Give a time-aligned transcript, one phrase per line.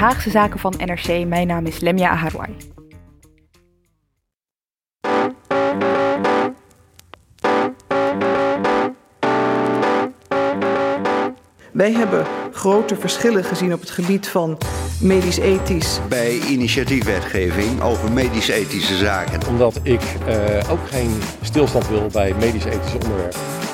[0.00, 1.26] Haagse Zaken van NRC.
[1.26, 2.56] Mijn naam is Lemia Aharwai.
[11.72, 14.58] Wij hebben grote verschillen gezien op het gebied van
[15.00, 16.00] medisch-ethisch.
[16.08, 19.48] Bij initiatiefwetgeving over medisch-ethische zaken.
[19.48, 23.69] Omdat ik uh, ook geen stilstand wil bij medisch-ethische onderwerpen.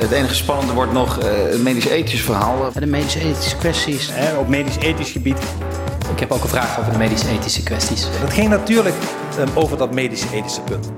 [0.00, 2.72] Het enige spannende wordt nog uh, het medisch-ethisch verhaal.
[2.72, 4.14] De medische-ethische kwesties.
[4.14, 5.38] Eh, op medisch-ethisch gebied.
[6.12, 8.20] Ik heb ook een vraag over de medisch-ethische kwesties.
[8.20, 8.94] Dat ging natuurlijk
[9.38, 10.92] um, over dat medisch-ethische punt.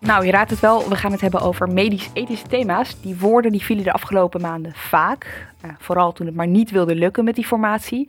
[0.00, 2.96] Nou, je raadt het wel, we gaan het hebben over medisch-ethische thema's.
[3.00, 5.46] Die woorden die vielen de afgelopen maanden vaak.
[5.64, 8.08] Uh, vooral toen het maar niet wilde lukken met die formatie.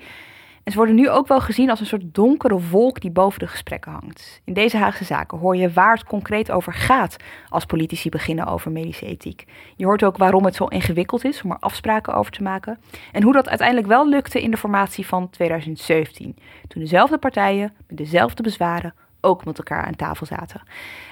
[0.70, 3.48] En ze worden nu ook wel gezien als een soort donkere wolk die boven de
[3.48, 4.42] gesprekken hangt.
[4.44, 7.16] In deze Haagse zaken hoor je waar het concreet over gaat
[7.48, 9.46] als politici beginnen over medische ethiek.
[9.76, 12.80] Je hoort ook waarom het zo ingewikkeld is om er afspraken over te maken.
[13.12, 16.36] En hoe dat uiteindelijk wel lukte in de formatie van 2017.
[16.68, 20.62] Toen dezelfde partijen met dezelfde bezwaren ook met elkaar aan tafel zaten.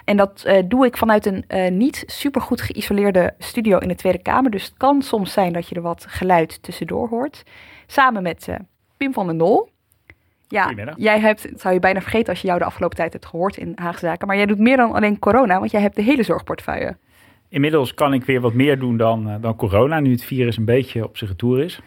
[0.05, 4.22] En dat uh, doe ik vanuit een uh, niet supergoed geïsoleerde studio in de Tweede
[4.22, 4.52] Kamer.
[4.52, 7.44] Dus het kan soms zijn dat je er wat geluid tussendoor hoort.
[7.88, 8.55] Samen met uh,
[8.98, 9.70] Pim van den Nol.
[10.48, 13.26] Ja, jij hebt, dat zou je bijna vergeten als je jou de afgelopen tijd hebt
[13.26, 14.28] gehoord in Haagse Zaken.
[14.28, 16.98] Maar jij doet meer dan alleen corona, want jij hebt de hele zorgportefeuille.
[17.50, 21.03] Inmiddels kan ik weer wat meer doen dan, dan corona, nu het virus een beetje
[21.03, 21.80] op zijn retour is.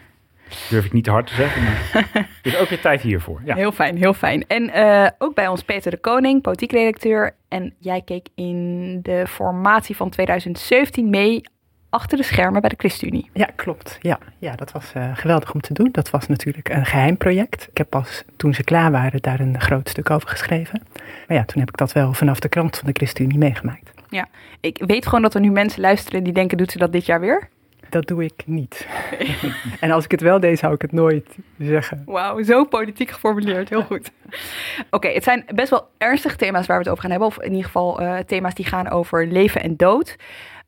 [0.70, 1.90] Durf ik niet te hard te zeggen, maar
[2.42, 3.40] er is ook weer tijd hiervoor.
[3.44, 3.54] Ja.
[3.54, 4.44] Heel fijn, heel fijn.
[4.46, 7.34] En uh, ook bij ons Peter de Koning, politiek redacteur.
[7.48, 11.40] En jij keek in de formatie van 2017 mee
[11.90, 13.30] achter de schermen bij de ChristenUnie.
[13.32, 13.98] Ja, klopt.
[14.00, 15.88] Ja, ja dat was uh, geweldig om te doen.
[15.92, 17.68] Dat was natuurlijk een geheim project.
[17.70, 20.82] Ik heb pas toen ze klaar waren daar een groot stuk over geschreven.
[21.28, 23.90] Maar ja, toen heb ik dat wel vanaf de krant van de ChristenUnie meegemaakt.
[24.08, 24.28] Ja,
[24.60, 27.20] ik weet gewoon dat er nu mensen luisteren die denken, doet ze dat dit jaar
[27.20, 27.48] weer?
[27.90, 28.86] Dat doe ik niet.
[29.80, 32.02] en als ik het wel deed, zou ik het nooit zeggen.
[32.06, 33.68] Wauw, zo politiek geformuleerd.
[33.68, 34.10] Heel goed.
[34.30, 37.28] Oké, okay, het zijn best wel ernstige thema's waar we het over gaan hebben.
[37.28, 40.16] Of in ieder geval uh, thema's die gaan over leven en dood.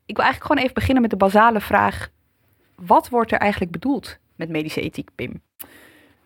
[0.05, 2.09] Ik wil eigenlijk gewoon even beginnen met de basale vraag.
[2.75, 5.41] Wat wordt er eigenlijk bedoeld met medische ethiek, Pim?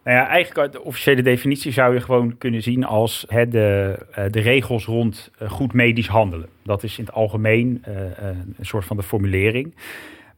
[0.03, 4.25] Nou ja, eigenlijk de officiële definitie zou je gewoon kunnen zien als hè, de, uh,
[4.29, 6.49] de regels rond uh, goed medisch handelen.
[6.63, 7.95] Dat is in het algemeen uh,
[8.57, 9.75] een soort van de formulering.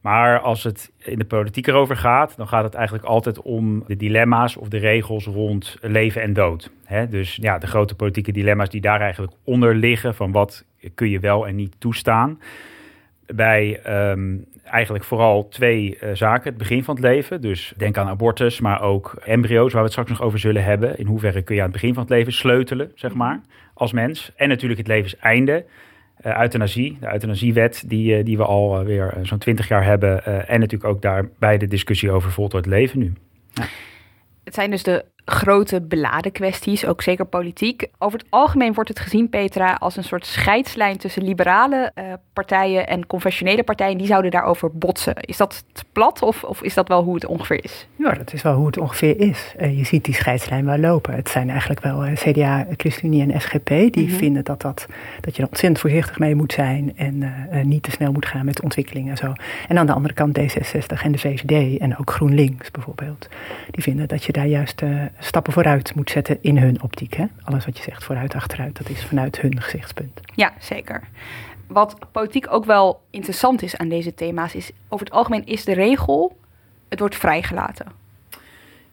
[0.00, 3.96] Maar als het in de politiek erover gaat, dan gaat het eigenlijk altijd om de
[3.96, 6.70] dilemma's of de regels rond leven en dood.
[6.84, 10.64] He, dus ja, de grote politieke dilemma's die daar eigenlijk onder liggen, van wat
[10.94, 12.38] kun je wel en niet toestaan.
[13.34, 13.80] Bij
[14.10, 16.48] um, eigenlijk vooral twee uh, zaken.
[16.48, 19.92] Het begin van het leven, dus denk aan abortus, maar ook embryo's, waar we het
[19.92, 20.98] straks nog over zullen hebben.
[20.98, 23.40] In hoeverre kun je aan het begin van het leven sleutelen, zeg maar,
[23.74, 24.32] als mens.
[24.36, 25.64] En natuurlijk het levenseinde.
[26.26, 30.24] Uh, euthanasie, de euthanasiewet die, uh, die we al uh, weer zo'n twintig jaar hebben.
[30.48, 33.12] en natuurlijk ook daarbij de discussie over voltooid leven nu.
[34.44, 37.86] Het zijn dus de grote beladen kwesties, ook zeker politiek.
[37.98, 42.86] Over het algemeen wordt het gezien, Petra, als een soort scheidslijn tussen liberale uh, partijen
[42.86, 43.98] en conventionele partijen.
[43.98, 45.14] Die zouden daarover botsen.
[45.16, 47.86] Is dat te plat of, of is dat wel hoe het ongeveer is?
[47.96, 49.54] Ja, dat is wel hoe het ongeveer is.
[49.60, 51.14] Uh, je ziet die scheidslijn wel lopen.
[51.14, 54.18] Het zijn eigenlijk wel uh, CDA, ChristenUnie en SGP die mm-hmm.
[54.18, 54.86] vinden dat, dat,
[55.20, 57.24] dat je er ontzettend voorzichtig mee moet zijn en
[57.62, 59.32] niet te snel moet gaan met de ontwikkeling en zo.
[59.68, 63.28] En aan de andere kant D66 en de VVD en ook GroenLinks bijvoorbeeld.
[63.70, 64.82] Die vinden dat je daar juist
[65.20, 67.14] stappen vooruit moet zetten in hun optiek.
[67.14, 67.24] Hè?
[67.42, 70.20] Alles wat je zegt vooruit, achteruit, dat is vanuit hun gezichtspunt.
[70.34, 71.02] Ja, zeker.
[71.66, 75.74] Wat politiek ook wel interessant is aan deze thema's, is over het algemeen is de
[75.74, 76.36] regel,
[76.88, 77.86] het wordt vrijgelaten.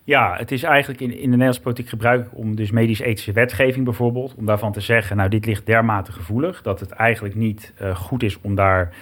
[0.04, 4.36] Ja, het is eigenlijk in, in de Nederlandse politiek gebruik om dus medisch-ethische wetgeving bijvoorbeeld,
[4.36, 8.24] om daarvan te zeggen, nou dit ligt dermate gevoelig, dat het eigenlijk niet uh, goed
[8.24, 8.94] is om daar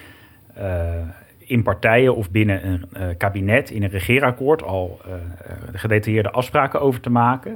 [0.58, 0.64] uh,
[1.48, 5.14] in partijen of binnen een uh, kabinet, in een regeerakkoord, al uh,
[5.74, 7.52] gedetailleerde afspraken over te maken.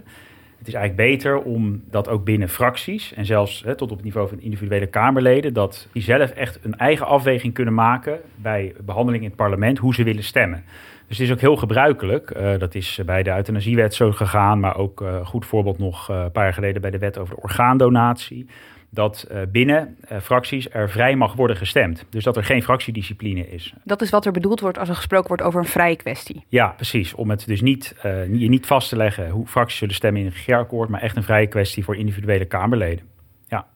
[0.57, 4.30] Het is eigenlijk beter om dat ook binnen fracties en zelfs tot op het niveau
[4.30, 9.30] van individuele Kamerleden, dat die zelf echt een eigen afweging kunnen maken bij behandeling in
[9.30, 10.63] het parlement, hoe ze willen stemmen.
[11.07, 12.33] Dus het is ook heel gebruikelijk.
[12.59, 16.53] Dat is bij de euthanasiewet zo gegaan, maar ook goed voorbeeld nog een paar jaar
[16.53, 18.47] geleden bij de wet over de orgaandonatie.
[18.89, 22.06] Dat binnen fracties er vrij mag worden gestemd.
[22.09, 23.74] Dus dat er geen fractiediscipline is.
[23.83, 26.44] Dat is wat er bedoeld wordt als er gesproken wordt over een vrije kwestie.
[26.47, 27.13] Ja, precies.
[27.13, 27.95] Om het dus niet,
[28.31, 31.24] je niet vast te leggen hoe fracties zullen stemmen in een regeerakkoord, maar echt een
[31.24, 33.06] vrije kwestie voor individuele Kamerleden.
[33.47, 33.68] Ja.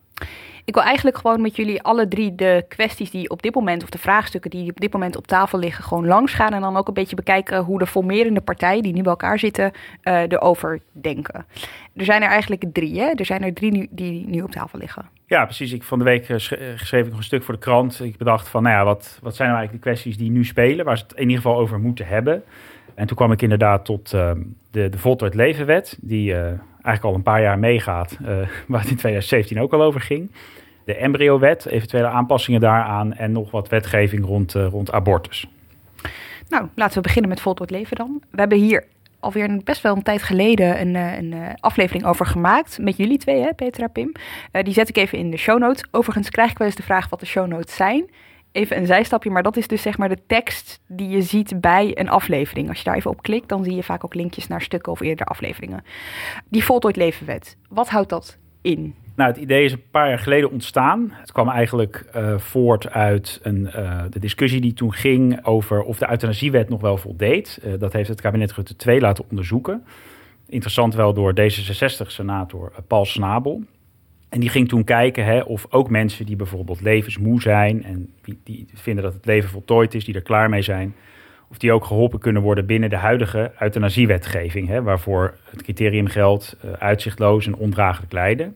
[0.66, 3.90] Ik wil eigenlijk gewoon met jullie alle drie de kwesties die op dit moment, of
[3.90, 6.54] de vraagstukken die op dit moment op tafel liggen, gewoon langs gaan.
[6.54, 9.72] En dan ook een beetje bekijken hoe de formerende partijen die nu bij elkaar zitten,
[10.04, 11.46] uh, erover denken.
[11.96, 13.12] Er zijn er eigenlijk drie, hè?
[13.16, 15.06] Er zijn er drie nu, die nu op tafel liggen.
[15.26, 15.72] Ja, precies.
[15.72, 16.38] Ik, van de week uh,
[16.76, 18.00] schreef ik nog een stuk voor de krant.
[18.04, 20.86] Ik bedacht van, nou ja, wat, wat zijn nou eigenlijk de kwesties die nu spelen,
[20.86, 22.44] waar ze het in ieder geval over moeten hebben.
[22.96, 24.32] En toen kwam ik inderdaad tot uh,
[24.72, 28.18] de, de Voltooid Levenwet, die eigenlijk al een paar jaar meegaat,
[28.68, 30.30] waar het in 2017 ook al over ging
[30.86, 35.48] de embryowet, eventuele aanpassingen daaraan en nog wat wetgeving rond, uh, rond abortus.
[36.50, 38.22] Nou, laten we beginnen met voltooid leven dan.
[38.32, 38.86] We hebben hier
[39.20, 42.78] alweer best wel een tijd geleden een, eh, een, eh, aflevering over gemaakt.
[42.80, 44.12] Met jullie twee, hè, Petra Pim.
[44.52, 45.86] Die zet ik even in de show notes.
[45.92, 48.10] Overigens krijg ik wel eens de vraag wat de show notes zijn.
[48.52, 51.92] Even een zijstapje, maar dat is dus zeg maar de tekst die je ziet bij
[51.94, 52.70] een aflevering.
[52.70, 55.00] Als je daar even op klikt, dan zie je vaak ook linkjes naar stukken of
[55.00, 55.84] eerder afleveringen.
[56.50, 58.96] Die voltooid levenwet, wat houdt dat in?
[59.16, 61.12] Nou, het idee is een paar jaar geleden ontstaan.
[61.12, 65.98] Het kwam eigenlijk uh, voort uit een, uh, de discussie die toen ging over of
[65.98, 67.60] de euthanasiewet nog wel voldeed.
[67.66, 69.84] Uh, dat heeft het kabinet Rutte 2 laten onderzoeken.
[70.48, 73.64] Interessant wel door D66-senator Paul Snabel.
[74.30, 78.40] En die ging toen kijken hè, of ook mensen die bijvoorbeeld levensmoe zijn en die,
[78.44, 80.96] die vinden dat het leven voltooid is, die er klaar mee zijn,
[81.50, 86.58] of die ook geholpen kunnen worden binnen de huidige euthanasiewetgeving, hè, waarvoor het criterium geldt
[86.80, 88.56] uitzichtloos en ondraaglijk lijden.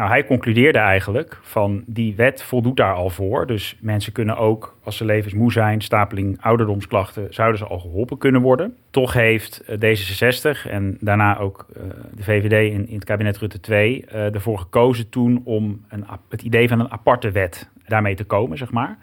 [0.00, 3.46] Nou, hij concludeerde eigenlijk van die wet voldoet daar al voor.
[3.46, 8.40] Dus mensen kunnen ook, als ze levensmoe zijn, stapeling ouderdomsklachten, zouden ze al geholpen kunnen
[8.40, 8.76] worden.
[8.90, 11.82] Toch heeft eh, D66 en daarna ook uh,
[12.14, 16.42] de VVD in, in, het kabinet Rutte 2 uh, ervoor gekozen toen om een, het
[16.42, 18.98] idee van een aparte wet daarmee te komen, zeg maar.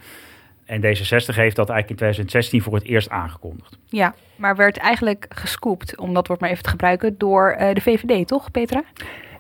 [0.66, 3.78] En D66 heeft dat eigenlijk in 2016 voor het eerst aangekondigd.
[3.86, 8.28] Ja, maar werd eigenlijk gescoopt, om dat woord maar even te gebruiken, door de VVD,
[8.28, 8.84] toch, Petra?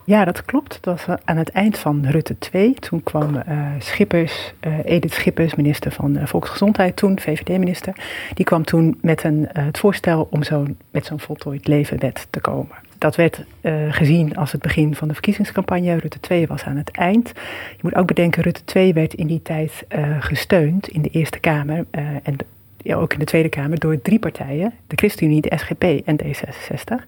[0.07, 0.77] Ja, dat klopt.
[0.81, 2.73] Dat was aan het eind van Rutte 2.
[2.73, 7.93] Toen kwam uh, Schippers, uh, Edith Schippers, minister van uh, Volksgezondheid toen, VVD-minister.
[8.33, 12.75] Die kwam toen met een, het voorstel om zo, met zo'n voltooid levenwet te komen.
[12.97, 13.45] Dat werd
[13.89, 15.97] gezien als het begin van de verkiezingscampagne.
[15.97, 17.31] Rutte 2 was aan het eind.
[17.71, 19.85] Je moet ook bedenken, Rutte 2 werd in die tijd
[20.19, 21.85] gesteund in de Eerste Kamer.
[22.23, 22.35] en
[22.77, 24.73] ja, ook in de Tweede Kamer door drie partijen.
[24.87, 27.05] De ChristenUnie, de SGP en D66.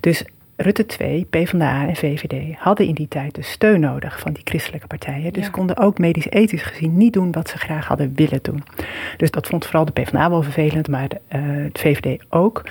[0.00, 0.24] Dus
[0.62, 4.86] Rutte 2, PvdA en VVD hadden in die tijd de steun nodig van die christelijke
[4.86, 5.32] partijen.
[5.32, 8.62] Dus konden ook medisch-ethisch gezien niet doen wat ze graag hadden willen doen.
[9.16, 11.42] Dus dat vond vooral de PvdA wel vervelend, maar de, uh,
[11.72, 12.62] de VVD ook.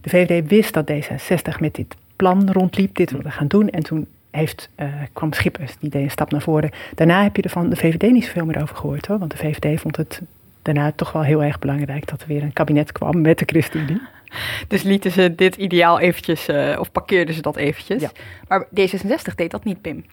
[0.00, 3.68] De VVD wist dat D66 met dit plan rondliep, dit wilde gaan doen.
[3.70, 6.70] En toen heeft, uh, kwam Schippers, die deed een stap naar voren.
[6.94, 9.18] Daarna heb je er van de VVD niet zoveel meer over gehoord hoor.
[9.18, 10.22] Want de VVD vond het
[10.62, 14.00] daarna toch wel heel erg belangrijk dat er weer een kabinet kwam met de ChristenUnie.
[14.68, 18.02] Dus lieten ze dit ideaal eventjes, uh, of parkeerden ze dat eventjes.
[18.02, 18.10] Ja.
[18.48, 20.04] Maar D66 deed dat niet, Pim.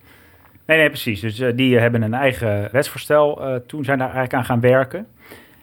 [0.65, 1.19] Nee, nee, precies.
[1.19, 5.07] Dus uh, die hebben een eigen wetsvoorstel uh, toen zijn daar eigenlijk aan gaan werken.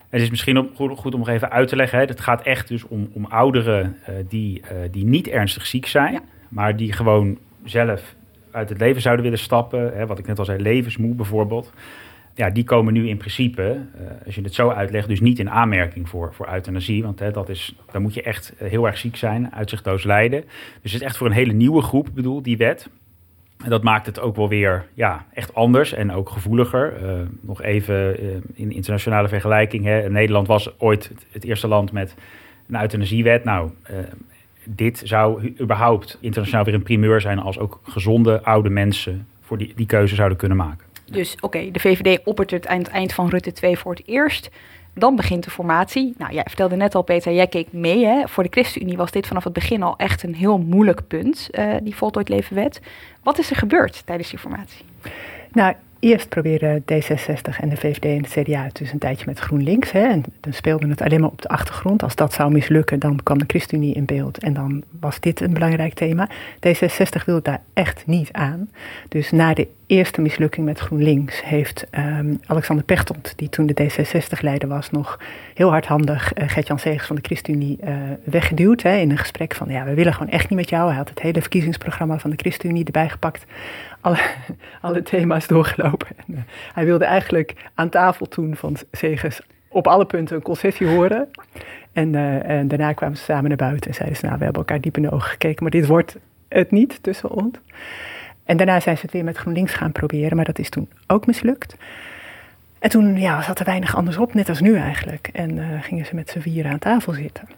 [0.08, 1.99] Het is misschien op, goed, goed, om nog even uit te leggen.
[1.99, 2.05] Hè.
[2.05, 3.97] Het gaat echt dus om, om ouderen
[4.29, 6.20] die, die niet ernstig ziek zijn, ja.
[6.49, 8.14] maar die gewoon zelf
[8.50, 9.93] uit het leven zouden willen stappen.
[9.96, 11.72] Hè, wat ik net al zei, levensmoe bijvoorbeeld
[12.41, 15.51] ja, die komen nu in principe, uh, als je het zo uitlegt, dus niet in
[15.51, 17.03] aanmerking voor, voor euthanasie.
[17.03, 20.44] Want hè, dat is, dan moet je echt eh, heel erg ziek zijn, uitzichtloos lijden.
[20.82, 22.89] Dus het is echt voor een hele nieuwe groep, bedoel, die wet.
[23.65, 27.03] En dat maakt het ook wel weer ja, echt anders en ook gevoeliger.
[27.03, 28.17] Uh, nog even
[28.55, 29.85] in internationale vergelijking.
[29.85, 30.11] Hè.
[30.11, 32.15] Nederland was ooit het, het, eerste land met
[32.69, 33.44] een euthanasiewet.
[33.44, 33.70] Nou,
[34.65, 39.73] dit zou überhaupt internationaal weer een primeur zijn als ook gezonde oude mensen voor die,
[39.77, 40.90] die keuze zouden kunnen maken.
[41.10, 44.02] Dus oké, okay, de VVD oppert het aan het eind van Rutte 2 voor het
[44.06, 44.50] eerst.
[44.94, 46.14] Dan begint de formatie.
[46.19, 48.06] Nou, jij vertelde net al, Peter, jij keek mee.
[48.06, 48.29] Hè?
[48.29, 51.74] Voor de ChristenUnie was dit vanaf het begin al echt een heel moeilijk punt, uh,
[51.82, 52.81] die voltooid levenwet.
[53.22, 54.84] Wat is er gebeurd tijdens die formatie?
[55.52, 59.38] Nou, eerst probeerden D66 en de VVD en de CDA het dus een tijdje met
[59.38, 59.92] GroenLinks.
[59.92, 62.02] Hè, en dan speelde het alleen maar op de achtergrond.
[62.02, 64.38] Als dat zou mislukken, dan kwam de ChristenUnie in beeld.
[64.38, 66.28] En dan was dit een belangrijk thema.
[66.54, 68.70] D66 wilde daar echt niet aan.
[69.08, 74.69] Dus na de eerste mislukking met GroenLinks heeft um, Alexander Pechtold, die toen de D66-leider
[74.69, 75.20] was, nog
[75.54, 78.82] heel hardhandig uh, Gert-Jan Segers van de ChristenUnie uh, weggeduwd.
[78.82, 80.88] Hè, in een gesprek van, ja, we willen gewoon echt niet met jou.
[80.88, 83.44] Hij had het hele verkiezingsprogramma van de ChristenUnie erbij gepakt.
[84.80, 86.08] Alle, thema's doorgelopen.
[86.16, 86.38] En, uh,
[86.74, 91.28] hij wilde eigenlijk aan tafel toen van Segers op alle punten een concessie horen.
[91.92, 92.14] En,
[92.44, 94.96] en daarna kwamen ze samen naar buiten en zeiden ze, nou, we hebben elkaar diep
[94.96, 96.16] in de ogen gekeken, maar dit wordt
[96.48, 97.58] het niet tussen ons.
[98.44, 101.26] En daarna zijn ze het weer met GroenLinks gaan proberen, maar dat is toen ook
[101.26, 101.76] mislukt.
[102.78, 105.30] En toen ja, zat er weinig anders op, net als nu eigenlijk.
[105.32, 107.48] En uh, gingen ze met z'n vieren aan tafel zitten.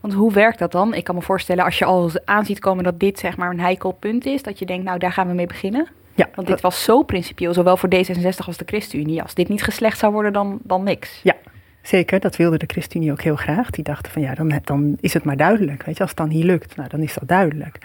[0.00, 0.94] Want hoe werkt dat dan?
[0.94, 3.92] Ik kan me voorstellen als je al aanziet komen dat dit zeg maar een heikel
[3.92, 5.88] punt is, dat je denkt, nou daar gaan we mee beginnen.
[6.14, 9.22] Ja, Want dit was zo principieel, zowel voor D66 als de ChristenUnie.
[9.22, 11.20] Als dit niet geslecht zou worden, dan, dan niks.
[11.22, 11.34] Ja,
[11.82, 12.20] zeker.
[12.20, 13.70] Dat wilde de ChristenUnie ook heel graag.
[13.70, 15.82] Die dachten van ja, dan, dan is het maar duidelijk.
[15.82, 17.78] Weet je, als het dan niet lukt, nou, dan is dat duidelijk.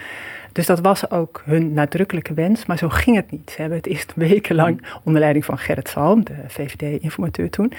[0.53, 3.51] Dus dat was ook hun nadrukkelijke wens, maar zo ging het niet.
[3.51, 7.73] Ze hebben het eerst wekenlang onder leiding van Gerrit Salm, de VVD-informateur toen,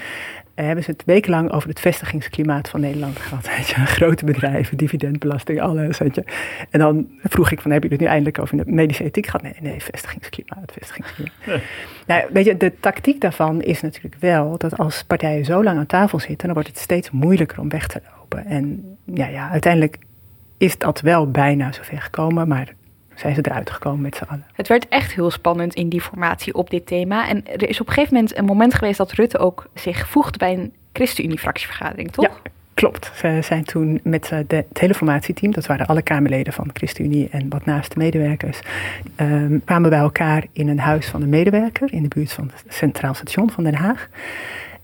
[0.55, 3.45] eh, hebben ze het wekenlang over het vestigingsklimaat van Nederland gehad.
[3.67, 5.97] Je, grote bedrijven, dividendbelasting, alles.
[5.97, 6.23] Je.
[6.69, 9.41] En dan vroeg ik van, hebben jullie het nu eindelijk over de medische ethiek gehad?
[9.41, 11.61] Nee, nee, vestigingsklimaat, vestigingsklimaat.
[12.05, 15.85] Nou, weet je, de tactiek daarvan is natuurlijk wel dat als partijen zo lang aan
[15.85, 18.45] tafel zitten, dan wordt het steeds moeilijker om weg te lopen.
[18.45, 19.97] En ja, ja uiteindelijk
[20.57, 22.73] is dat wel bijna zover gekomen, maar
[23.15, 24.45] zijn ze eruit gekomen met z'n allen.
[24.53, 27.27] Het werd echt heel spannend in die formatie op dit thema.
[27.27, 30.37] En er is op een gegeven moment een moment geweest dat Rutte ook zich voegt
[30.37, 32.25] bij een ChristenUnie-fractievergadering, toch?
[32.25, 33.11] Ja, klopt.
[33.15, 37.29] Ze zijn toen met de, het hele formatieteam, dat waren alle Kamerleden van de ChristenUnie
[37.31, 38.59] en wat naaste medewerkers,
[39.21, 42.73] um, kwamen bij elkaar in een huis van een medewerker in de buurt van het
[42.73, 44.09] Centraal Station van Den Haag.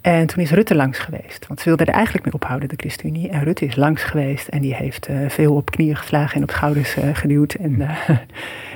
[0.01, 1.47] En toen is Rutte langs geweest.
[1.47, 3.29] Want ze wilden er eigenlijk mee ophouden, de ChristenUnie.
[3.29, 6.51] En Rutte is langs geweest en die heeft uh, veel op knieën geslagen en op
[6.51, 7.53] schouders uh, geduwd.
[7.53, 8.09] En, uh,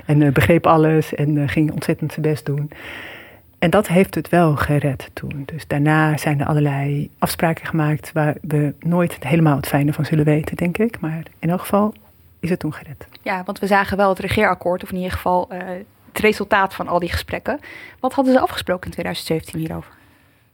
[0.05, 2.71] en begreep alles en ging ontzettend zijn best doen.
[3.59, 5.43] En dat heeft het wel gered toen.
[5.45, 10.25] Dus daarna zijn er allerlei afspraken gemaakt waar we nooit helemaal het fijne van zullen
[10.25, 10.99] weten, denk ik.
[10.99, 11.93] Maar in elk geval
[12.39, 13.07] is het toen gered.
[13.21, 16.99] Ja, want we zagen wel het regeerakkoord, of in ieder geval het resultaat van al
[16.99, 17.59] die gesprekken.
[17.99, 19.91] Wat hadden ze afgesproken in 2017 hierover?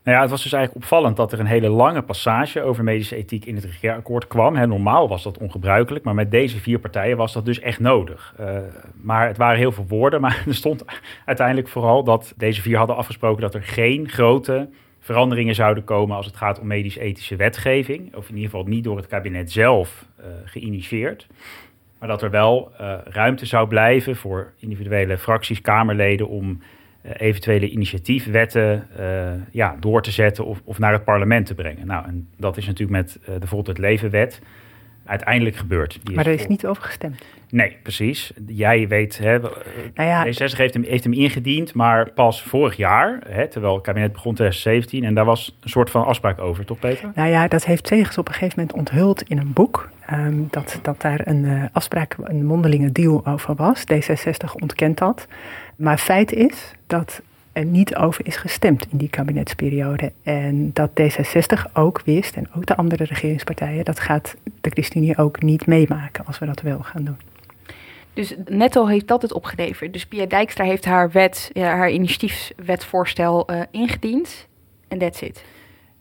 [0.03, 3.15] Nou ja, het was dus eigenlijk opvallend dat er een hele lange passage over medische
[3.15, 4.67] ethiek in het regeerakkoord kwam.
[4.67, 8.36] normaal was dat ongebruikelijk, maar met deze vier partijen was dat dus echt nodig.
[8.39, 8.58] Uh,
[9.01, 10.86] maar het waren heel veel woorden, maar er stond
[11.25, 16.25] uiteindelijk vooral dat deze vier hadden afgesproken dat er geen grote veranderingen zouden komen als
[16.25, 18.15] het gaat om medisch-ethische wetgeving.
[18.15, 21.27] Of in ieder geval niet door het kabinet zelf uh, geïnitieerd.
[22.00, 26.67] Maar dat er wel uh, ruimte zou blijven voor individuele fracties, Kamerleden om eh,
[27.03, 31.88] eventuele initiatiefwetten uh, ja, door te zetten of, of naar het parlement te brengen.
[31.88, 34.41] Nou, en dat is natuurlijk met uh, de Bijvoorbeeld het Levenwet
[35.05, 36.00] uiteindelijk gebeurd.
[36.03, 37.25] Die maar er is niet over gestemd.
[37.50, 38.31] Nee, precies.
[38.48, 43.20] Jij weet, hè, nou ja, D66 heeft hem, heeft hem ingediend, maar pas vorig jaar,
[43.27, 46.79] hè, terwijl het kabinet begon 2017, en daar was een soort van afspraak over, toch
[46.79, 47.12] Peter?
[47.15, 50.79] Nou ja, dat heeft Zegers op een gegeven moment onthuld in een boek, um, dat,
[50.81, 53.84] dat daar een uh, afspraak, een mondelinge deal over was.
[53.93, 55.27] D66 ontkent dat.
[55.75, 57.22] Maar feit is dat
[57.54, 60.12] er niet over is gestemd in die kabinetsperiode.
[60.24, 65.42] En dat D66 ook wist, en ook de andere regeringspartijen, dat gaat de ChristenUnie ook
[65.42, 67.18] niet meemaken als we dat wel gaan doen.
[68.13, 69.94] Dus netto heeft dat het opgeleverd.
[69.94, 74.48] Dus Pia Dijkstra heeft haar wet, haar initiatiefwetvoorstel uh, ingediend.
[74.88, 75.44] En that's it.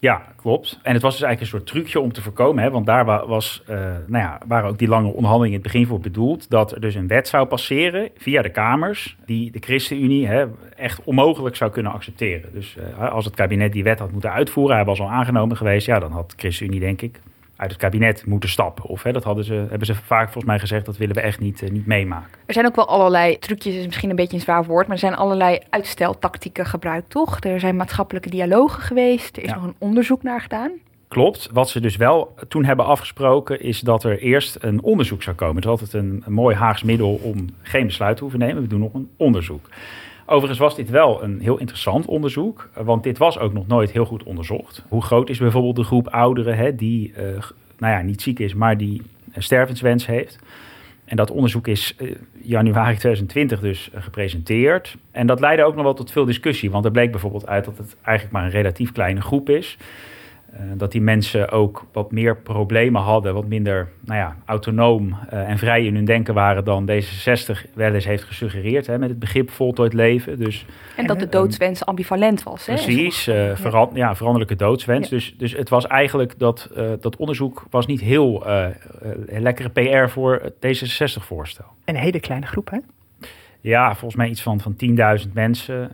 [0.00, 0.78] Ja, klopt.
[0.83, 3.62] En het was dus eigenlijk een soort trucje om te voorkomen, hè, want daar was,
[3.71, 3.76] uh,
[4.07, 6.95] nou ja, waren ook die lange onderhandelingen in het begin voor bedoeld, dat er dus
[6.95, 11.92] een wet zou passeren via de Kamers, die de ChristenUnie hè, echt onmogelijk zou kunnen
[11.92, 12.52] accepteren.
[12.52, 15.87] Dus uh, als het kabinet die wet had moeten uitvoeren, hij was al aangenomen geweest,
[15.87, 17.21] ja, dan had de ChristenUnie denk ik
[17.61, 18.85] uit het kabinet moeten stappen.
[18.85, 21.40] Of hè, dat hadden ze, hebben ze vaak volgens mij gezegd, dat willen we echt
[21.40, 22.38] niet, uh, niet meemaken.
[22.47, 25.02] Er zijn ook wel allerlei trucjes, is misschien een beetje een zwaar woord, maar er
[25.02, 27.40] zijn allerlei uitsteltactieken gebruikt, toch?
[27.40, 29.55] Er zijn maatschappelijke dialogen geweest, er is ja.
[29.55, 30.71] nog een onderzoek naar gedaan.
[31.09, 31.49] Klopt.
[31.52, 35.55] Wat ze dus wel toen hebben afgesproken, is dat er eerst een onderzoek zou komen.
[35.55, 38.62] Het is altijd een, een mooi Haags middel om geen besluit te hoeven nemen.
[38.62, 39.69] We doen nog een onderzoek.
[40.31, 44.05] Overigens was dit wel een heel interessant onderzoek, want dit was ook nog nooit heel
[44.05, 44.85] goed onderzocht.
[44.89, 47.23] Hoe groot is bijvoorbeeld de groep ouderen hè, die uh,
[47.79, 50.39] nou ja, niet ziek is, maar die een stervenswens heeft?
[51.05, 54.97] En dat onderzoek is uh, januari 2020 dus uh, gepresenteerd.
[55.11, 57.79] En dat leidde ook nog wel tot veel discussie, want er bleek bijvoorbeeld uit dat
[57.79, 59.77] het eigenlijk maar een relatief kleine groep is.
[60.54, 65.49] Uh, dat die mensen ook wat meer problemen hadden, wat minder nou ja, autonoom uh,
[65.49, 69.19] en vrij in hun denken waren dan D66 wel eens heeft gesuggereerd hè, met het
[69.19, 70.38] begrip voltooid leven.
[70.38, 70.66] Dus,
[70.97, 72.66] en dat de doodswens um, ambivalent was.
[72.66, 72.75] Hè?
[72.75, 75.09] Precies, uh, veran ja, veranderlijke doodswens.
[75.09, 75.16] Ja.
[75.16, 78.47] Dus, dus het was eigenlijk dat, dat onderzoek was niet heel
[79.26, 81.64] lekkere PR voor het D66-voorstel.
[81.85, 82.78] En een hele kleine groep, hè?
[83.61, 84.76] Ja, volgens mij iets van, van
[85.26, 85.90] 10.000 mensen.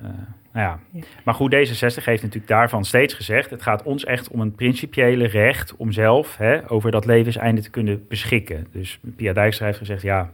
[0.57, 0.79] Nou ja.
[0.91, 1.05] ja.
[1.25, 5.27] Maar goed, D66 heeft natuurlijk daarvan steeds gezegd: het gaat ons echt om een principiële
[5.27, 8.67] recht om zelf hè, over dat levenseinde te kunnen beschikken.
[8.73, 10.31] Dus Pia Dijkstra heeft gezegd: ja,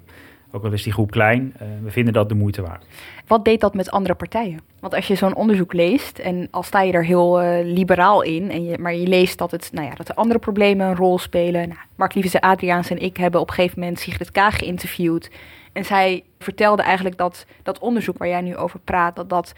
[0.52, 2.84] ook al is die groep klein, uh, we vinden dat de moeite waard.
[3.26, 4.60] wat deed dat met andere partijen?
[4.80, 8.50] Want als je zo'n onderzoek leest en al sta je er heel uh, liberaal in,
[8.50, 11.18] en je, maar je leest dat, het, nou ja, dat er andere problemen een rol
[11.18, 11.68] spelen.
[11.68, 15.30] Nou, Mark Lievese, Adriaans en ik hebben op een gegeven moment Sigrid Kaag geïnterviewd.
[15.72, 19.54] En zij vertelde eigenlijk dat dat onderzoek waar jij nu over praat, dat dat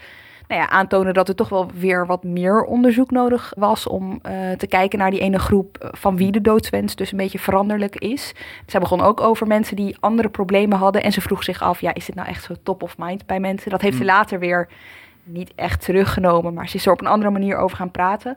[0.47, 4.51] nou ja, aantonen dat er toch wel weer wat meer onderzoek nodig was om uh,
[4.51, 8.33] te kijken naar die ene groep van wie de doodswens dus een beetje veranderlijk is.
[8.65, 11.93] Zij begon ook over mensen die andere problemen hadden en ze vroeg zich af, ja,
[11.93, 13.71] is dit nou echt zo top of mind bij mensen?
[13.71, 14.67] Dat heeft ze later weer
[15.23, 18.33] niet echt teruggenomen, maar ze is er op een andere manier over gaan praten.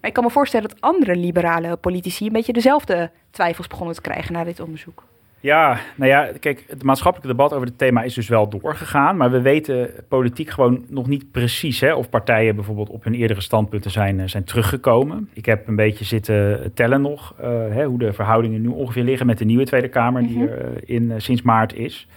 [0.00, 4.00] Maar ik kan me voorstellen dat andere liberale politici een beetje dezelfde twijfels begonnen te
[4.00, 5.04] krijgen na dit onderzoek.
[5.42, 9.16] Ja, nou ja, kijk, het maatschappelijke debat over het thema is dus wel doorgegaan.
[9.16, 13.40] Maar we weten politiek gewoon nog niet precies hè, of partijen bijvoorbeeld op hun eerdere
[13.40, 15.28] standpunten zijn, eh, zijn teruggekomen.
[15.32, 19.26] Ik heb een beetje zitten tellen nog uh, hè, hoe de verhoudingen nu ongeveer liggen
[19.26, 22.08] met de nieuwe Tweede Kamer, die er uh, in, sinds maart is.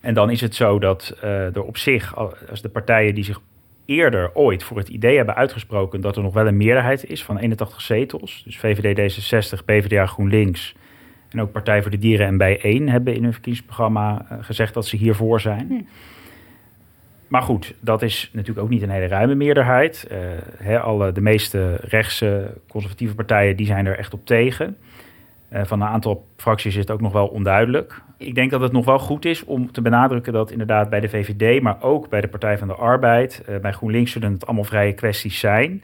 [0.00, 2.16] En dan is het zo dat er op zich,
[2.50, 3.40] als de partijen die zich
[3.84, 7.38] eerder ooit voor het idee hebben uitgesproken dat er nog wel een meerderheid is van
[7.38, 10.74] 81 zetels, dus VVD D66, PvdA GroenLinks
[11.28, 14.86] en ook Partij voor de Dieren en Bijeen hebben in hun verkiezingsprogramma uh, gezegd dat
[14.86, 15.66] ze hiervoor zijn.
[15.68, 15.82] Hm.
[17.28, 20.08] Maar goed, dat is natuurlijk ook niet een hele ruime meerderheid.
[20.62, 24.76] Uh, alle, de meeste rechtse conservatieve partijen die zijn er echt op tegen.
[25.52, 28.02] Uh, van een aantal fracties is het ook nog wel onduidelijk.
[28.16, 31.08] Ik denk dat het nog wel goed is om te benadrukken dat inderdaad bij de
[31.08, 34.92] VVD, maar ook bij de Partij van de Arbeid, bij GroenLinks zullen het allemaal vrije
[34.92, 35.82] kwesties zijn.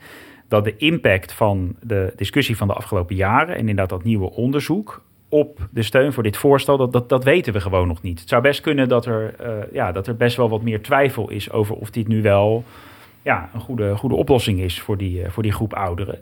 [0.49, 5.03] Dat de impact van de discussie van de afgelopen jaren en inderdaad dat nieuwe onderzoek
[5.35, 8.21] op de steun voor dit voorstel, dat, dat, dat weten we gewoon nog niet.
[8.21, 11.31] Het zou best kunnen dat er, uh, ja, dat er best wel wat meer twijfel
[11.31, 12.64] is over of dit nu wel
[13.23, 16.19] ja, een goede, goede oplossing is voor die, uh, voor die groep ouderen.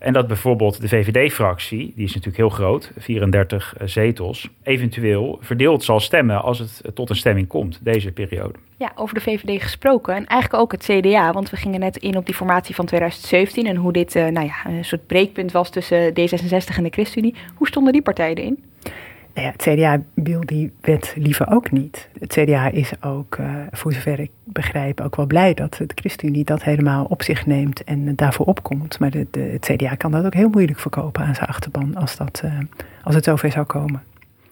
[0.00, 5.84] En dat bijvoorbeeld de VVD-fractie, die is natuurlijk heel groot, 34 uh, zetels, eventueel verdeeld
[5.84, 8.54] zal stemmen als het tot een stemming komt, deze periode.
[8.76, 12.16] Ja, over de VVD gesproken en eigenlijk ook het CDA, want we gingen net in
[12.16, 15.70] op die formatie van 2017 en hoe dit uh, nou ja, een soort breekpunt was
[15.70, 17.34] tussen D66 en de ChristenUnie.
[17.54, 18.69] Hoe stonden die partijen erin?
[19.40, 22.08] Nou ja, het CDA wil die wet liever ook niet.
[22.18, 26.44] Het CDA is ook, uh, voor zover ik begrijp, ook wel blij dat de ChristenUnie
[26.44, 28.98] dat helemaal op zich neemt en daarvoor opkomt.
[28.98, 32.16] Maar de, de, het CDA kan dat ook heel moeilijk verkopen aan zijn achterban als,
[32.16, 32.58] dat, uh,
[33.04, 34.02] als het zover zou komen.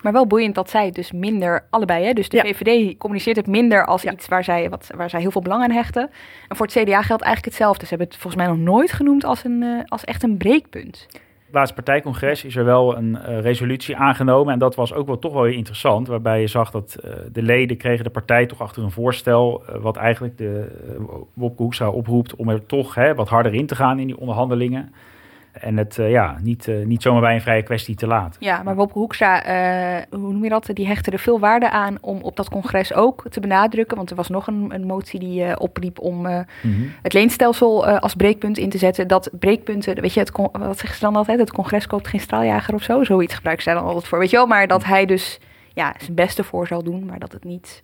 [0.02, 2.12] Maar wel boeiend dat zij dus minder, allebei, hè?
[2.12, 2.42] dus de ja.
[2.42, 4.12] VVD communiceert het minder als ja.
[4.12, 6.10] iets waar zij, wat, waar zij heel veel belang aan hechten.
[6.48, 7.82] En voor het CDA geldt eigenlijk hetzelfde.
[7.82, 11.06] Ze hebben het volgens mij nog nooit genoemd als, een, uh, als echt een breekpunt
[11.50, 14.52] laatste partijcongres is er wel een uh, resolutie aangenomen.
[14.52, 16.08] En dat was ook wel toch wel interessant.
[16.08, 19.62] Waarbij je zag dat uh, de leden kregen de partij toch achter een voorstel.
[19.62, 20.66] Uh, wat eigenlijk de
[21.34, 24.92] Wopke Hoekstra oproept om er toch hè, wat harder in te gaan in die onderhandelingen.
[25.60, 28.36] En het uh, ja, niet, uh, niet zomaar bij een vrije kwestie te laten.
[28.44, 30.70] Ja, maar Bob Hoekstra, uh, hoe noem je dat?
[30.72, 33.96] Die hechtte er veel waarde aan om op dat congres ook te benadrukken.
[33.96, 36.92] Want er was nog een, een motie die opriep om mm -hmm.
[37.02, 39.08] het leenstelsel als breekpunt in te zetten.
[39.08, 41.38] Dat breekpunten, weet je, het wat zeggen ze dan altijd?
[41.38, 43.04] Het congres koopt geen straaljager of zo.
[43.04, 44.18] Zoiets gebruiken ze dan altijd voor.
[44.18, 45.40] Weet je wel, maar dat hij dus
[45.74, 47.04] ja, zijn beste voor zal doen.
[47.04, 47.80] Maar dat het niet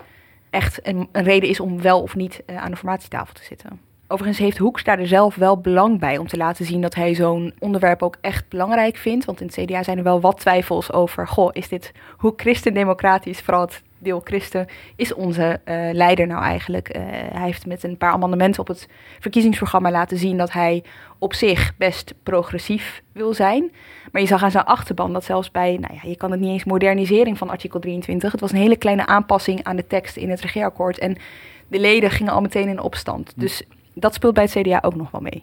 [0.50, 3.80] echt een, een reden is om wel of niet aan de formatietafel te zitten.
[4.14, 7.54] Overigens heeft Hoekstra er zelf wel belang bij om te laten zien dat hij zo'n
[7.58, 9.24] onderwerp ook echt belangrijk vindt.
[9.24, 13.40] Want in het CDA zijn er wel wat twijfels over, goh, is dit hoe christendemocratisch,
[13.40, 16.96] vooral het deel christen, is onze uh, leider nou eigenlijk?
[16.96, 18.88] Uh, hij heeft met een paar amendementen op het
[19.20, 20.84] verkiezingsprogramma laten zien dat hij
[21.18, 23.72] op zich best progressief wil zijn.
[24.12, 26.50] Maar je zag aan zijn achterban dat zelfs bij, nou ja, je kan het niet
[26.50, 30.30] eens modernisering van artikel 23, het was een hele kleine aanpassing aan de tekst in
[30.30, 30.98] het regeerakkoord.
[30.98, 31.16] En
[31.68, 33.32] de leden gingen al meteen in opstand.
[33.36, 33.62] Dus
[33.94, 35.42] dat speelt bij het CDA ook nog wel mee.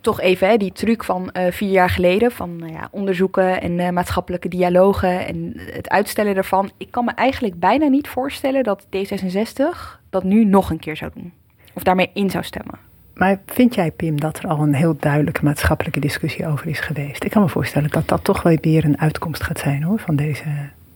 [0.00, 3.78] Toch even hè, die truc van uh, vier jaar geleden, van nou ja, onderzoeken en
[3.78, 6.70] uh, maatschappelijke dialogen en het uitstellen daarvan.
[6.76, 11.10] Ik kan me eigenlijk bijna niet voorstellen dat D66 dat nu nog een keer zou
[11.14, 11.32] doen.
[11.74, 12.78] Of daarmee in zou stemmen.
[13.14, 17.24] Maar vind jij, Pim, dat er al een heel duidelijke maatschappelijke discussie over is geweest?
[17.24, 20.16] Ik kan me voorstellen dat dat toch wel weer een uitkomst gaat zijn hoor, van
[20.16, 20.44] deze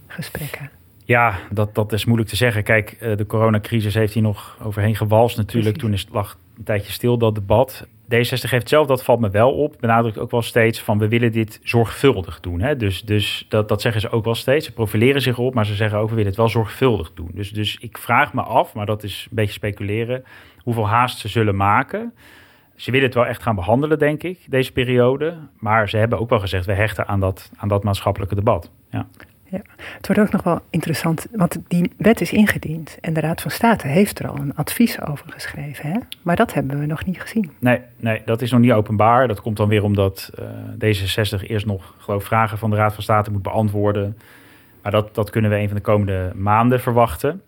[0.07, 0.71] gesprekken.
[1.12, 2.62] Ja, dat, dat is moeilijk te zeggen.
[2.62, 5.77] Kijk, de coronacrisis heeft hier nog overheen gewalst natuurlijk.
[5.77, 7.87] Toen is, lag een tijdje stil dat debat.
[7.87, 11.33] D66 heeft zelf, dat valt me wel op, benadrukt ook wel steeds van we willen
[11.33, 12.61] dit zorgvuldig doen.
[12.61, 12.77] Hè?
[12.77, 14.66] Dus, dus dat, dat zeggen ze ook wel steeds.
[14.66, 17.31] Ze profileren zich op, maar ze zeggen ook we willen het wel zorgvuldig doen.
[17.35, 20.25] Dus, dus ik vraag me af, maar dat is een beetje speculeren,
[20.59, 22.14] hoeveel haast ze zullen maken.
[22.77, 25.37] Ze willen het wel echt gaan behandelen, denk ik, deze periode.
[25.59, 28.70] Maar ze hebben ook wel gezegd, we hechten aan dat, aan dat maatschappelijke debat.
[28.90, 29.07] Ja.
[29.53, 29.61] Ja.
[29.77, 33.51] Het wordt ook nog wel interessant, want die wet is ingediend en de Raad van
[33.51, 35.91] State heeft er al een advies over geschreven.
[35.91, 35.99] Hè?
[36.23, 37.51] Maar dat hebben we nog niet gezien.
[37.59, 39.29] Nee, nee, dat is nog niet openbaar.
[39.29, 43.03] Dat komt dan weer omdat uh, D66 eerst nog geloof vragen van de Raad van
[43.03, 44.19] State moet beantwoorden.
[44.83, 47.43] Maar dat, dat kunnen we een van de komende maanden verwachten.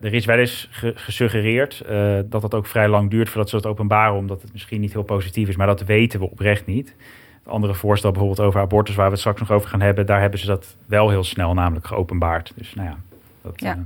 [0.00, 3.66] Er is wel eens gesuggereerd uh, dat het ook vrij lang duurt voordat ze dat
[3.66, 6.94] openbaren, omdat het misschien niet heel positief is, maar dat weten we oprecht niet.
[7.44, 10.20] Het andere voorstel bijvoorbeeld over abortus, waar we het straks nog over gaan hebben, daar
[10.20, 12.52] hebben ze dat wel heel snel namelijk geopenbaard.
[12.56, 12.96] Dus nou ja.
[13.42, 13.76] Dat, ja.
[13.76, 13.82] Uh...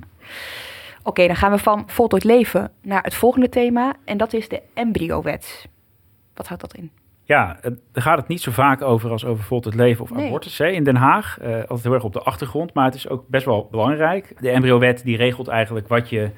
[1.02, 4.62] Oké, dan gaan we van voltooid leven naar het volgende thema en dat is de
[4.74, 5.68] embryowet.
[6.34, 6.90] Wat houdt dat in?
[7.24, 10.66] Ja, daar gaat het niet zo vaak over als over voltooid leven of abortus hè,
[10.66, 11.38] in Den Haag.
[11.42, 14.34] Uh, altijd heel erg op de achtergrond, maar het is ook best wel belangrijk.
[14.40, 16.30] De embryowet die regelt eigenlijk wat je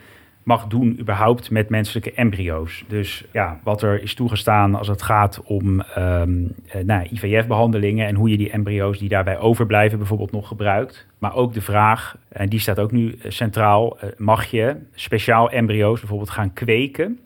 [0.43, 2.85] mag doen überhaupt met menselijke embryo's.
[2.89, 8.31] Dus ja, wat er is toegestaan als het gaat om um, nou, IVF-behandelingen en hoe
[8.31, 11.07] je die embryo's die daarbij overblijven bijvoorbeeld nog gebruikt.
[11.19, 16.31] Maar ook de vraag, en die staat ook nu centraal, mag je speciaal embryo's bijvoorbeeld
[16.31, 17.19] gaan kweken,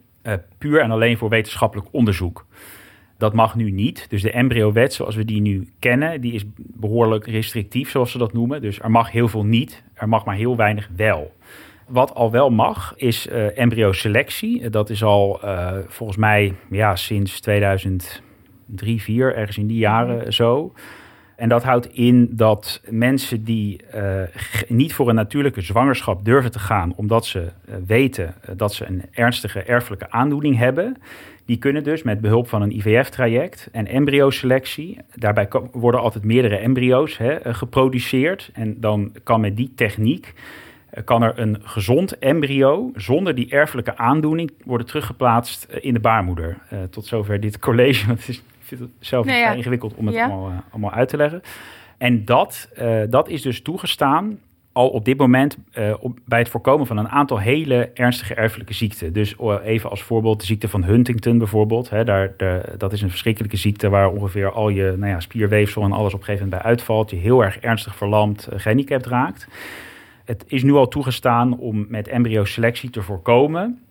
[0.58, 2.46] puur en alleen voor wetenschappelijk onderzoek.
[3.18, 4.06] Dat mag nu niet.
[4.10, 8.32] Dus de embryowet zoals we die nu kennen, die is behoorlijk restrictief, zoals ze dat
[8.32, 8.60] noemen.
[8.60, 11.32] Dus er mag heel veel niet, er mag maar heel weinig wel.
[11.86, 14.70] Wat al wel mag, is uh, embryoselectie.
[14.70, 18.22] Dat is al uh, volgens mij ja, sinds 2003,
[18.74, 20.30] 2004, ergens in die jaren mhm.
[20.30, 20.72] zo.
[21.36, 24.22] En dat houdt in dat mensen die uh,
[24.68, 27.48] niet voor een natuurlijke zwangerschap durven te gaan, omdat ze
[27.86, 30.96] weten dat ze een ernstige erfelijke aandoening hebben,
[31.44, 37.16] die kunnen dus met behulp van een IVF-traject en embryoselectie, daarbij worden altijd meerdere embryo's
[37.18, 38.50] hè, geproduceerd.
[38.52, 40.42] En dan kan met die techniek eh,
[41.04, 46.58] kan er een gezond embryo zonder die erfelijke aandoening worden teruggeplaatst eh, in de baarmoeder.
[46.72, 48.06] Uh, tot zover dit college.
[48.06, 49.52] Want het is, ik vind het zelf nou ja.
[49.52, 51.42] ingewikkeld om het allemaal, uh, allemaal, uit te leggen.
[51.98, 54.38] En dat, uh, dat is dus toegestaan
[54.72, 55.56] al op dit moment
[56.00, 59.12] op, bij het voorkomen van een aantal hele ernstige erfelijke ziekten.
[59.12, 61.90] Dus even als voorbeeld de ziekte van Huntington bijvoorbeeld.
[61.90, 65.82] Hè, daar, de, dat is een verschrikkelijke ziekte waar ongeveer al je nou ja, spierweefsel
[65.82, 67.10] en alles op een gegeven moment bij uitvalt.
[67.10, 69.48] Je heel erg ernstig verlamd, gehandicapt raakt.
[70.24, 73.84] Het is nu al toegestaan om met embryoselectie te voorkomen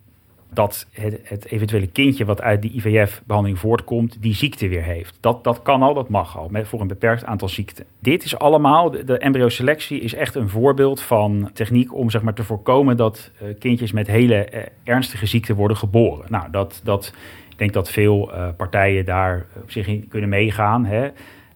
[0.53, 5.17] dat het, eventuele kindje wat uit die IVF-behandeling voortkomt, die ziekte weer heeft.
[5.19, 7.85] Dat, dat kan al, dat mag al, met, voor een beperkt aantal ziekten.
[7.99, 12.33] Dit is allemaal, de, de embryoselectie is echt een voorbeeld van techniek om zeg maar,
[12.33, 16.25] te voorkomen dat uh, kindjes met hele uh, ernstige ziekten worden geboren.
[16.29, 17.13] Nou, dat, dat,
[17.49, 20.85] ik denk dat veel uh, partijen daar op zich in kunnen meegaan.
[20.85, 21.09] Hè.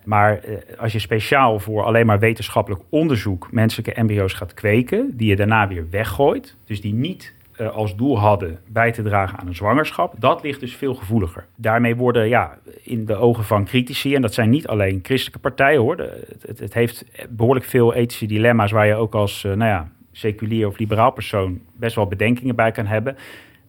[0.08, 0.40] Maar
[0.78, 5.68] als je speciaal voor alleen maar wetenschappelijk onderzoek menselijke embryo's gaat kweken, die je daarna
[5.68, 10.14] weer weggooit, dus die niet uh, als doel hadden bij te dragen aan een zwangerschap,
[10.18, 11.46] dat ligt dus veel gevoeliger.
[11.56, 15.82] Daarmee worden ja, in de ogen van critici, en dat zijn niet alleen christelijke partijen
[15.82, 15.98] hoor,
[16.42, 20.68] het, het, heeft behoorlijk veel ethische dilemma's waar je ook als uh, nou ja, seculier
[20.68, 23.16] of liberaal persoon best wel bedenkingen bij kan hebben.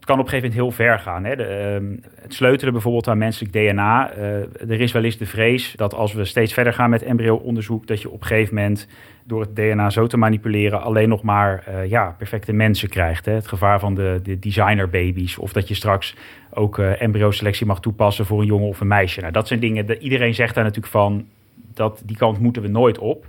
[0.08, 1.24] Kan op een gegeven moment heel ver gaan.
[1.24, 1.36] Hè.
[1.36, 4.16] De, uh, het sleutelen bijvoorbeeld aan menselijk DNA.
[4.16, 4.24] Uh,
[4.70, 8.02] er is wel eens de vrees dat als we steeds verder gaan met embryo-onderzoek, dat
[8.02, 8.88] je op een gegeven moment
[9.24, 13.24] door het DNA zo te manipuleren alleen nog maar uh, ja, perfecte mensen krijgt.
[13.26, 13.32] Hè?
[13.32, 15.38] Het gevaar van de, de designerbabies.
[15.38, 16.16] Of dat je straks
[16.50, 19.20] ook uh, embryoselectie mag toepassen voor een jongen of een meisje.
[19.20, 21.26] Nou, dat zijn dingen, dat iedereen zegt daar natuurlijk van,
[21.74, 23.26] dat, die kant moeten we nooit op.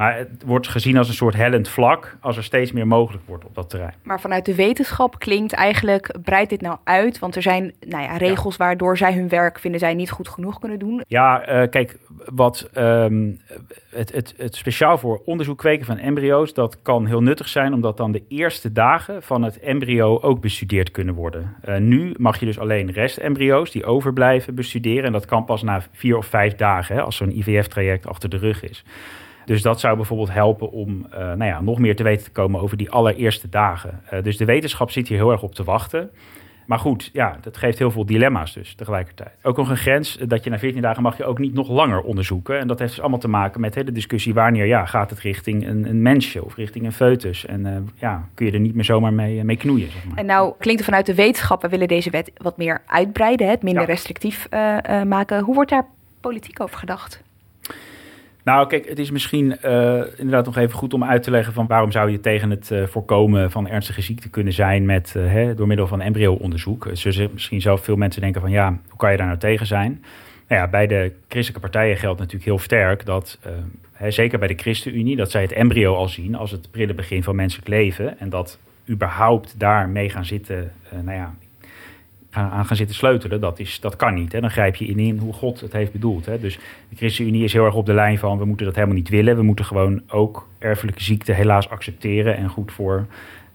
[0.00, 3.44] Maar het wordt gezien als een soort hellend vlak als er steeds meer mogelijk wordt
[3.44, 3.94] op dat terrein.
[4.02, 7.18] Maar vanuit de wetenschap klinkt eigenlijk, breidt dit nou uit?
[7.18, 8.64] Want er zijn nou ja, regels ja.
[8.64, 11.02] waardoor zij hun werk, vinden zij, niet goed genoeg kunnen doen.
[11.06, 11.98] Ja, uh, kijk,
[12.34, 13.40] wat um,
[13.90, 17.96] het, het, het speciaal voor onderzoek kweken van embryo's, dat kan heel nuttig zijn, omdat
[17.96, 21.56] dan de eerste dagen van het embryo ook bestudeerd kunnen worden.
[21.68, 25.04] Uh, nu mag je dus alleen restembryo's die overblijven bestuderen.
[25.04, 28.38] En dat kan pas na vier of vijf dagen, hè, als zo'n IVF-traject achter de
[28.38, 28.84] rug is.
[29.50, 32.60] Dus dat zou bijvoorbeeld helpen om uh, nou ja, nog meer te weten te komen
[32.60, 34.00] over die allereerste dagen.
[34.12, 36.10] Uh, dus de wetenschap zit hier heel erg op te wachten.
[36.66, 39.30] Maar goed, ja, dat geeft heel veel dilemma's dus tegelijkertijd.
[39.42, 42.00] Ook nog een grens dat je na 14 dagen mag je ook niet nog langer
[42.00, 42.58] onderzoeken.
[42.58, 45.66] En dat heeft dus allemaal te maken met de discussie wanneer ja, gaat het richting
[45.66, 47.46] een, een mensje of richting een foetus.
[47.46, 49.90] En uh, ja, kun je er niet meer zomaar mee, mee knoeien.
[49.90, 50.16] Zeg maar.
[50.18, 53.62] En nou klinkt er vanuit de wetenschap, we willen deze wet wat meer uitbreiden, het
[53.62, 53.88] minder ja.
[53.88, 55.40] restrictief uh, uh, maken.
[55.40, 55.86] Hoe wordt daar
[56.20, 57.22] politiek over gedacht?
[58.50, 61.66] Nou, kijk, het is misschien uh, inderdaad nog even goed om uit te leggen van
[61.66, 65.54] waarom zou je tegen het uh, voorkomen van ernstige ziekte kunnen zijn met, uh, hè,
[65.54, 66.88] door middel van embryo-onderzoek.
[66.92, 70.04] Zullen misschien zelf veel mensen denken van ja, hoe kan je daar nou tegen zijn?
[70.48, 73.38] Nou ja, bij de christelijke partijen geldt natuurlijk heel sterk dat,
[73.92, 77.22] hè, zeker bij de ChristenUnie, dat zij het embryo al zien als het prille begin
[77.22, 78.18] van menselijk leven.
[78.18, 78.58] En dat
[78.88, 81.34] überhaupt daar mee gaan zitten, nou ja,
[82.30, 84.32] aan gaan zitten sleutelen, dat, is, dat kan niet.
[84.32, 84.40] Hè.
[84.40, 86.26] Dan grijp je in, in hoe God het heeft bedoeld.
[86.26, 86.40] Hè.
[86.40, 88.38] Dus de ChristenUnie is heel erg op de lijn van...
[88.38, 89.36] we moeten dat helemaal niet willen.
[89.36, 92.36] We moeten gewoon ook erfelijke ziekte helaas accepteren...
[92.36, 93.06] en goed voor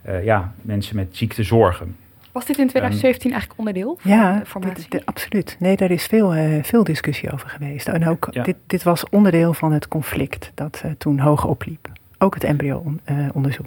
[0.07, 1.95] uh, ja, mensen met ziekte zorgen.
[2.31, 4.85] Was dit in 2017 um, eigenlijk onderdeel van ja, de formatie?
[4.89, 5.55] Dit, absoluut.
[5.59, 7.87] Nee, daar is veel, uh, veel discussie over geweest.
[7.87, 8.43] En ook ja.
[8.43, 11.91] dit, dit was onderdeel van het conflict dat uh, toen hoog opliep.
[12.17, 13.65] Ook het embryo-onderzoek.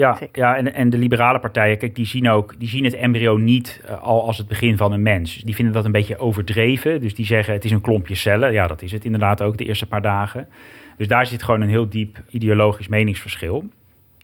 [0.00, 3.36] Ja, ja en, en de liberale partijen, kijk, die zien ook die zien het embryo
[3.36, 5.36] niet uh, al als het begin van een mens.
[5.36, 7.00] Die vinden dat een beetje overdreven.
[7.00, 8.52] Dus die zeggen het is een klompje cellen.
[8.52, 10.48] Ja, dat is het inderdaad ook de eerste paar dagen.
[10.96, 13.64] Dus daar zit gewoon een heel diep ideologisch meningsverschil.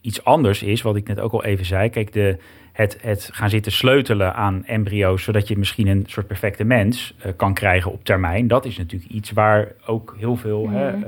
[0.01, 2.37] Iets anders is, wat ik net ook al even zei, kijk, de,
[2.77, 7.31] het, het gaan zitten sleutelen aan embryo's, zodat je misschien een soort perfecte mens uh,
[7.35, 8.47] kan krijgen op termijn.
[8.47, 10.75] Dat is natuurlijk iets waar ook heel veel mm.
[10.75, 11.03] hè, uh,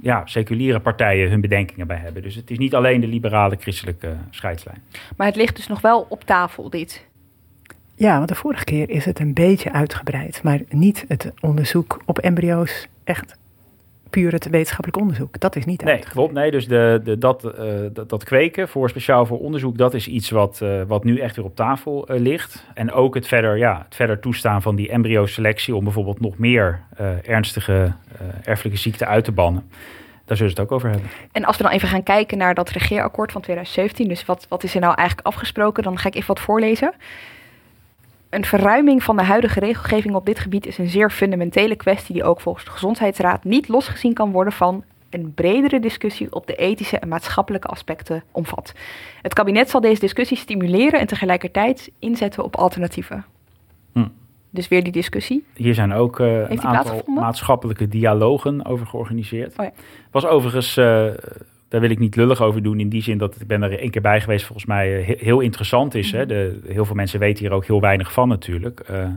[0.00, 2.22] ja, seculiere partijen hun bedenkingen bij hebben.
[2.22, 4.82] Dus het is niet alleen de liberale christelijke scheidslijn.
[5.16, 7.06] Maar het ligt dus nog wel op tafel, dit.
[7.94, 12.18] Ja, want de vorige keer is het een beetje uitgebreid, maar niet het onderzoek op
[12.18, 13.38] embryo's echt
[14.20, 15.40] puur het wetenschappelijk onderzoek.
[15.40, 16.32] Dat is niet Nee, klopt.
[16.32, 17.52] Nee, dus de, de, dat, uh,
[17.92, 21.36] dat, dat, kweken voor speciaal voor onderzoek, dat is iets wat, uh, wat nu echt
[21.36, 22.66] weer op tafel uh, ligt.
[22.74, 26.80] En ook het verder, ja, het verder toestaan van die embryo-selectie om bijvoorbeeld nog meer
[27.22, 27.92] ernstige
[28.44, 29.70] erfelijke ziekten uit te bannen.
[30.24, 31.10] Daar zullen ze het ook over hebben.
[31.32, 34.64] En als we dan even gaan kijken naar dat regeerakkoord van 2017, dus wat, wat
[34.64, 36.94] is er nou eigenlijk afgesproken, dan ga ik even wat voorlezen.
[38.36, 42.24] Een verruiming van de huidige regelgeving op dit gebied is een zeer fundamentele kwestie die
[42.24, 46.98] ook volgens de Gezondheidsraad niet losgezien kan worden van een bredere discussie op de ethische
[46.98, 48.72] en maatschappelijke aspecten omvat.
[49.22, 53.24] Het kabinet zal deze discussie stimuleren en tegelijkertijd inzetten op alternatieven.
[53.92, 54.08] Hm.
[54.50, 55.44] Dus weer die discussie.
[55.54, 59.58] Hier zijn ook uh, een aantal maatschappelijke dialogen over georganiseerd.
[59.58, 59.72] Oh ja.
[60.10, 61.06] Was overigens uh,
[61.68, 62.80] daar wil ik niet lullig over doen.
[62.80, 65.40] In die zin dat ik ben er één keer bij geweest, volgens mij eh, heel
[65.40, 66.12] interessant is.
[66.12, 66.18] Hè?
[66.18, 66.28] Mhm.
[66.28, 68.88] De, heel veel mensen weten hier ook heel weinig van natuurlijk.
[68.90, 69.08] Uh,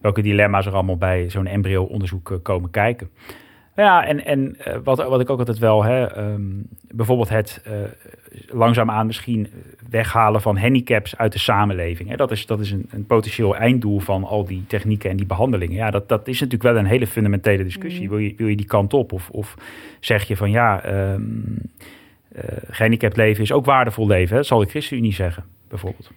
[0.00, 3.10] welke dilemma's er allemaal bij zo'n embryo-onderzoek uh, komen kijken.
[3.82, 7.72] Ja, en, en wat, wat ik ook altijd wel, hè, um, bijvoorbeeld het uh,
[8.46, 9.48] langzaamaan misschien
[9.90, 12.08] weghalen van handicaps uit de samenleving.
[12.08, 12.16] Hè.
[12.16, 15.76] Dat is, dat is een, een, potentieel einddoel van al die technieken en die behandelingen.
[15.76, 18.02] Ja, dat, dat is natuurlijk wel een hele fundamentele discussie.
[18.02, 18.08] Mm.
[18.08, 19.12] Wil, je, wil je die kant op?
[19.12, 19.54] Of, of
[20.00, 21.56] zeg je van ja, um,
[22.36, 24.30] uh, gehandicapt leven is ook waardevol leven.
[24.30, 24.36] Hè?
[24.36, 26.10] Dat zal de ChristenUnie zeggen, bijvoorbeeld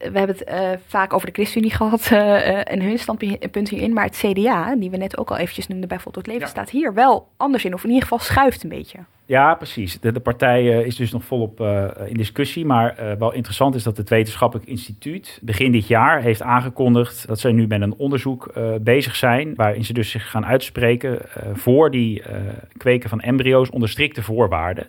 [0.00, 3.92] we hebben het uh, vaak over de ChristenUnie gehad uh, en hun standpunt hierin.
[3.92, 6.48] Maar het CDA, die we net ook al eventjes noemden bij Voltooid Leven, ja.
[6.48, 7.74] staat hier wel anders in.
[7.74, 8.98] Of in ieder geval schuift een beetje.
[9.26, 10.00] Ja, precies.
[10.00, 11.60] De, de partij uh, is dus nog volop
[12.06, 12.64] in discussie.
[12.64, 17.52] Maar wel interessant is dat het Wetenschappelijk Instituut begin dit jaar heeft aangekondigd dat zij
[17.52, 19.54] nu met een onderzoek bezig zijn.
[19.54, 21.18] Waarin ze dus zich gaan uitspreken
[21.52, 22.22] voor die
[22.76, 24.86] kweken van embryo's onder strikte voorwaarden.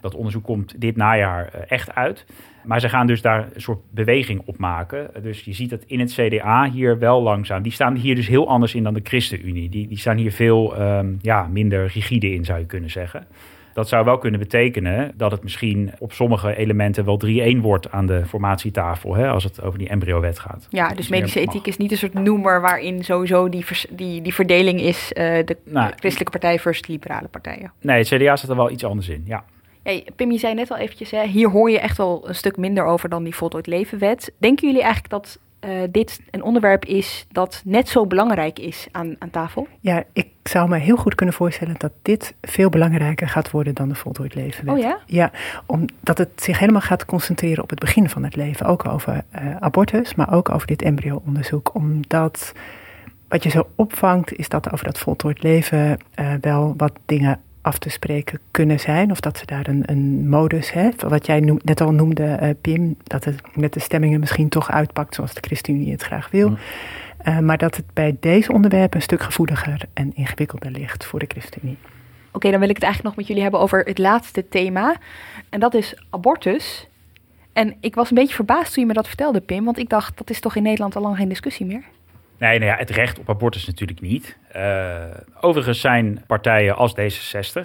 [0.00, 2.24] Dat onderzoek komt dit najaar echt uit.
[2.64, 5.10] Maar ze gaan dus daar een soort beweging op maken.
[5.22, 7.62] Dus je ziet dat in het CDA hier wel langzaam.
[7.62, 9.68] Die staan hier dus heel anders in dan de ChristenUnie.
[9.68, 13.26] Die, die staan hier veel um, ja, minder rigide in, zou je kunnen zeggen.
[13.72, 17.20] Dat zou wel kunnen betekenen dat het misschien op sommige elementen wel
[17.56, 20.66] 3-1 wordt aan de formatietafel, hè, als het over die embryo-wet gaat.
[20.70, 24.80] Ja, dus medische ethiek is niet een soort noemer waarin sowieso die, die, die verdeling
[24.80, 27.72] is, uh, de nou, christelijke partij versus liberale partijen.
[27.80, 29.44] Nee, het CDA staat er wel iets anders in, ja.
[30.16, 32.84] Pim, je zei net al eventjes, hè, hier hoor je echt wel een stuk minder
[32.84, 34.32] over dan die voltooid levenwet.
[34.38, 39.16] Denken jullie eigenlijk dat uh, dit een onderwerp is dat net zo belangrijk is aan,
[39.18, 39.68] aan tafel?
[39.80, 43.88] Ja, ik zou me heel goed kunnen voorstellen dat dit veel belangrijker gaat worden dan
[43.88, 44.74] de voltooid levenwet.
[44.74, 44.98] Oh ja?
[45.06, 45.30] Ja,
[45.66, 48.66] omdat het zich helemaal gaat concentreren op het begin van het leven.
[48.66, 51.74] Ook over uh, abortus, maar ook over dit embryo-onderzoek.
[51.74, 52.52] Omdat
[53.28, 57.78] wat je zo opvangt is dat over dat voltooid leven uh, wel wat dingen af
[57.78, 59.10] te spreken kunnen zijn.
[59.10, 61.08] Of dat ze daar een, een modus hebben.
[61.08, 64.70] Wat jij noem, net al noemde, uh, Pim, dat het met de stemmingen misschien toch
[64.70, 66.48] uitpakt zoals de ChristenUnie het graag wil.
[66.48, 66.58] Mm.
[67.24, 71.26] Uh, maar dat het bij deze onderwerpen een stuk gevoeliger en ingewikkelder ligt voor de
[71.28, 71.78] ChristenUnie.
[71.82, 74.96] Oké, okay, dan wil ik het eigenlijk nog met jullie hebben over het laatste thema.
[75.48, 76.88] En dat is abortus.
[77.52, 79.64] En ik was een beetje verbaasd toen je me dat vertelde, Pim.
[79.64, 81.84] Want ik dacht, dat is toch in Nederland al lang geen discussie meer?
[82.40, 84.38] Nee, nou het recht op abortus natuurlijk niet.
[84.56, 85.04] Uh,
[85.40, 87.64] overigens zijn partijen als D66, uh,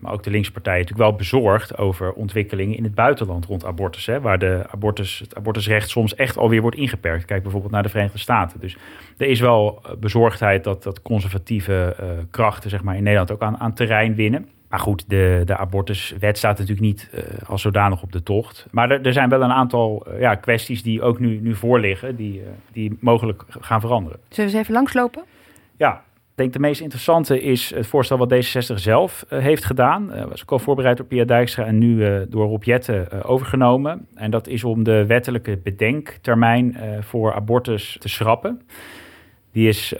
[0.00, 4.06] maar ook de linkse partijen, natuurlijk wel bezorgd over ontwikkelingen in het buitenland rond abortus.
[4.06, 7.24] Hè, waar de abortus, het abortusrecht soms echt alweer wordt ingeperkt.
[7.24, 8.60] Kijk bijvoorbeeld naar de Verenigde Staten.
[8.60, 8.76] Dus
[9.16, 11.96] er is wel bezorgdheid dat, dat conservatieve
[12.30, 14.48] krachten zeg maar, in Nederland ook aan, aan terrein winnen.
[14.72, 18.66] Maar goed, de, de abortuswet staat natuurlijk niet uh, als zodanig op de tocht.
[18.70, 22.16] Maar er, er zijn wel een aantal uh, ja, kwesties die ook nu, nu voorliggen,
[22.16, 24.18] die, uh, die mogelijk gaan veranderen.
[24.28, 25.22] Zullen we eens even langslopen?
[25.76, 30.06] Ja, ik denk de meest interessante is het voorstel wat D66 zelf heeft gedaan.
[30.06, 34.06] Dat was ook al voorbereid door Pia Dijkstra en nu door Rob Jetten overgenomen.
[34.14, 38.60] En dat is om de wettelijke bedenktermijn voor abortus te schrappen.
[39.52, 39.98] Die is uh,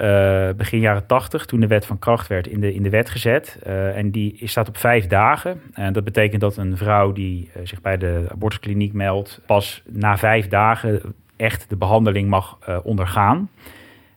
[0.57, 3.59] begin jaren 80, toen de wet van kracht werd, in de, in de wet gezet.
[3.67, 5.61] Uh, en die staat op vijf dagen.
[5.73, 10.19] En dat betekent dat een vrouw die uh, zich bij de abortuskliniek meldt, pas na
[10.19, 11.01] vijf dagen
[11.37, 13.51] echt de behandeling mag ondergaan.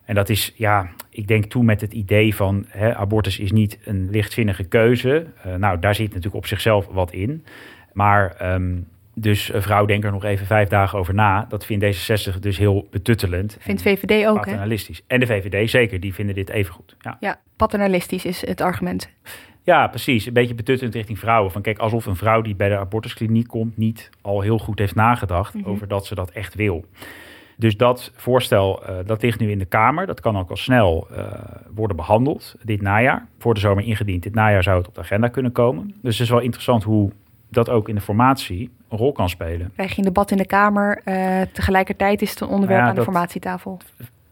[0.04, 3.78] En dat is, ja, ik denk toen met het idee van hè, abortus is niet
[3.84, 5.26] een lichtzinnige keuze.
[5.58, 7.44] nou, daar zit natuurlijk op zichzelf wat in.
[7.92, 8.86] Maar um,
[9.18, 11.46] Dus een vrouw denkt er nog even vijf dagen over na.
[11.48, 13.56] Dat vindt D66 dus heel betuttelend.
[13.60, 14.42] Vindt VVD ook, hè?
[14.42, 15.02] Paternalistisch.
[15.06, 16.96] En de VVD zeker, die vinden dit even goed.
[17.00, 17.16] Ja.
[17.20, 19.08] Ja, paternalistisch is het argument.
[19.62, 20.26] Ja, precies.
[20.26, 21.52] Een beetje betuttend richting vrouwen.
[21.52, 24.94] Van kijk, alsof een vrouw die bij de abortuskliniek komt niet al heel goed heeft
[24.94, 25.68] nagedacht Mhm.
[25.68, 26.84] over dat ze dat echt wil.
[27.56, 30.06] Dus dat voorstel, eh, dat ligt nu in de Kamer.
[30.06, 31.24] Dat kan ook al snel eh,
[31.74, 33.26] worden behandeld dit najaar.
[33.38, 34.22] Voor de zomer ingediend.
[34.22, 35.94] Dit najaar zou het op de agenda kunnen komen.
[36.02, 37.10] Dus het is wel interessant hoe
[37.50, 39.70] dat ook in de formatie rol kan spelen.
[39.74, 41.00] Krijg je een debat in de Kamer.
[41.04, 43.78] eh, tegelijkertijd is het een onderwerp Ja, aan de formatietafel.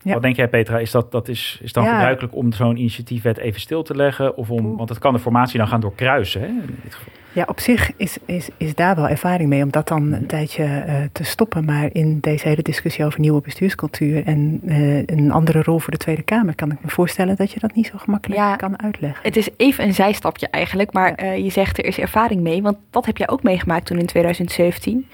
[0.04, 0.12] Ja.
[0.12, 0.78] Wat denk jij, Petra?
[0.78, 1.90] Is dat, dat is, is dan Ja.
[1.90, 4.36] gebruikelijk om zo'n initiatiefwet even stil te leggen?
[4.36, 6.40] Of om, want dat kan de formatie dan gaan doorkruisen.
[6.40, 6.46] Hè?
[6.46, 7.12] In dit geval.
[7.32, 10.64] Ja, op zich is, is, is daar wel ervaring mee om dat dan een tijdje
[10.64, 11.64] eh, te stoppen.
[11.64, 15.98] Maar in deze hele discussie over nieuwe bestuurscultuur en eh, een andere rol voor de
[15.98, 18.56] Tweede Kamer, kan ik me voorstellen dat je dat niet zo gemakkelijk Ja.
[18.56, 19.20] kan uitleggen.
[19.22, 22.62] Het is even een zijstapje eigenlijk, maar eh, je zegt er is ervaring mee.
[22.62, 25.06] Want dat heb jij ook meegemaakt toen in 2017.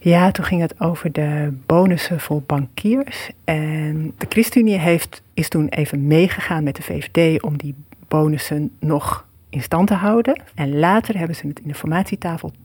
[0.00, 3.30] Ja, toen ging het over de bonussen voor bankiers.
[3.44, 7.74] En de ChristenUnie heeft, is toen even meegegaan met de VVD om die
[8.08, 10.42] bonussen nog in stand te houden.
[10.54, 11.74] En later hebben ze het in de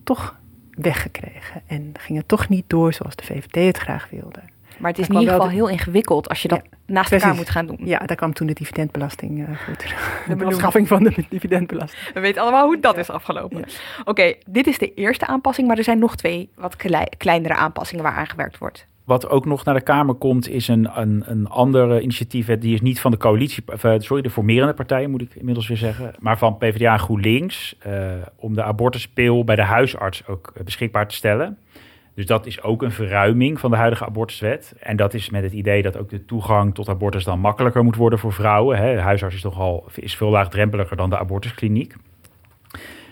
[0.04, 0.36] toch
[0.72, 1.62] weggekregen.
[1.65, 4.39] En ging het toch niet door zoals de VVD het graag wilde.
[4.80, 7.50] Maar het is in ieder wel geval heel ingewikkeld als je dat naast elkaar moet
[7.50, 7.80] gaan doen.
[7.84, 10.24] Ja, daar kwam toen de dividendbelasting eh, voor terug.
[10.38, 12.14] De afschaffing van de dividendbelasting.
[12.14, 13.64] We weten allemaal hoe dat is afgelopen.
[14.06, 18.04] Oké, dit is de eerste aanpassing, maar er zijn nog twee wat klei- kleinere aanpassingen
[18.04, 18.88] waar aan gewerkt wordt.
[19.04, 22.62] Wat ook nog naar de Kamer komt, is een, een, een andere initiatiefwet.
[22.62, 25.68] Die is niet van de coalitie, of, eh, sorry, de formerende partijen moet ik inmiddels
[25.68, 26.14] weer zeggen.
[26.20, 27.76] Maar van PvdA en GroenLinks.
[27.80, 31.58] eh, om de abortuspil bij de huisarts ook eh, beschikbaar te stellen.
[32.15, 34.76] Dus dat is ook een verruiming van de huidige abortuswet.
[34.80, 37.95] En dat is met het idee dat ook de toegang tot abortus dan makkelijker moet
[37.95, 38.78] worden voor vrouwen.
[38.78, 38.95] Hè.
[38.95, 41.95] De huisarts is toch al is veel laagdrempeliger dan de abortuskliniek.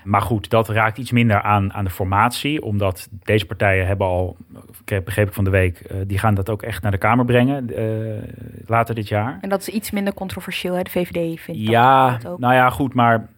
[0.03, 2.61] Maar goed, dat raakt iets minder aan, aan de formatie.
[2.63, 4.37] Omdat deze partijen hebben al,
[4.85, 7.75] begreep ik van de week, eh, die gaan dat ook echt naar de Kamer brengen
[7.75, 8.23] eh,
[8.65, 9.37] later dit jaar.
[9.41, 10.81] En dat is iets minder controversieel, hè?
[10.81, 12.39] de VVD vindt dat, Ja, dat ook.
[12.39, 13.29] nou ja, goed, maar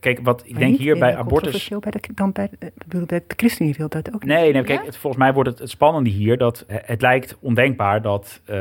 [0.00, 1.68] kijk, wat ik Maar denk hier bij abortus.
[1.68, 4.32] Bij de, dan bij, de- ik bedoel, bij de ChristenUnie wil dat ook niet.
[4.32, 7.36] Nee, nee kijk, het, volgens mij wordt het, het spannende hier dat eh, het lijkt
[7.40, 8.56] ondenkbaar dat eh,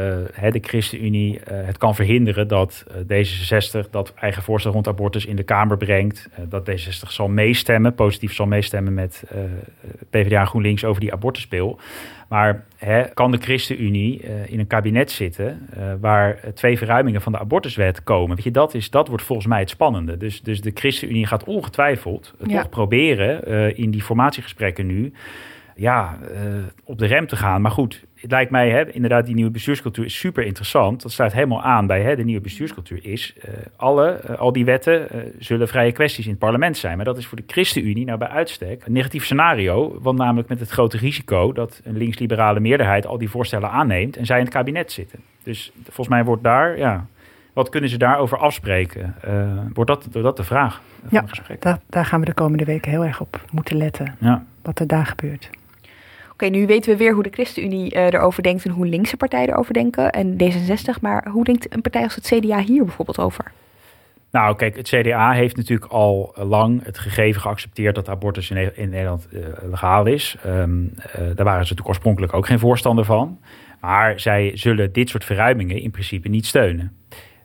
[0.52, 5.36] de ChristenUnie eh, het kan verhinderen dat eh, D66 dat eigen voorstel rond abortus in
[5.36, 6.30] de Kamer brengt.
[6.34, 9.40] Eh, dat D66 zal meestemmen, positief zal meestemmen met eh,
[10.10, 11.80] PvdA en GroenLinks over die abortuspil.
[12.30, 17.32] Maar hè, kan de ChristenUnie eh, in een kabinet zitten eh, waar twee verruimingen van
[17.32, 18.36] de abortuswet komen?
[18.36, 20.18] Weet je, dat, is, dat wordt volgens mij het spannende.
[20.18, 22.62] Dus, dus de ChristenUnie gaat ongetwijfeld Ja.
[22.62, 25.14] toch proberen eh, in die formatiegesprekken nu
[25.76, 26.18] ja,
[26.84, 27.62] op de rem te gaan.
[27.62, 31.02] Maar goed, het lijkt mij, hè, inderdaad, die nieuwe bestuurscultuur is super interessant.
[31.02, 33.00] Dat sluit helemaal aan bij hè, de nieuwe bestuurscultuur.
[33.02, 36.96] Is eh, alle, eh, al die wetten eh, zullen vrije kwesties in het parlement zijn.
[36.96, 39.98] Maar dat is voor de ChristenUnie nou bij uitstek een negatief scenario.
[40.02, 44.26] Want namelijk met het grote risico dat een linksliberale meerderheid al die voorstellen aanneemt en
[44.26, 45.20] zij in het kabinet zitten.
[45.44, 47.06] Dus volgens mij wordt daar, ja,
[47.54, 49.16] wat kunnen ze daarover afspreken?
[49.74, 51.62] Wordt dat, wordt dat de vraag van Ja, het gesprek?
[51.62, 54.16] daar, daar gaan we de komende weken heel erg op moeten letten.
[54.20, 54.44] Ja.
[54.62, 55.50] Wat er daar gebeurt.
[56.34, 59.50] Oké, nu weten we weer hoe de ChristenUnie eh, erover denkt en hoe linkse partijen
[59.50, 60.12] erover denken.
[60.12, 63.52] En D66, maar hoe denkt een partij als het CDA hier bijvoorbeeld over?
[64.32, 68.74] Nou, kijk, het CDA heeft natuurlijk al lang het gegeven geaccepteerd dat abortus in, Ne-
[68.76, 70.36] in Nederland eh, legaal is.
[70.44, 73.40] Ehm, eh, daar waren ze natuurlijk oorspronkelijk ook geen voorstander van.
[73.80, 76.92] Maar zij zullen dit soort verruimingen in principe niet steunen.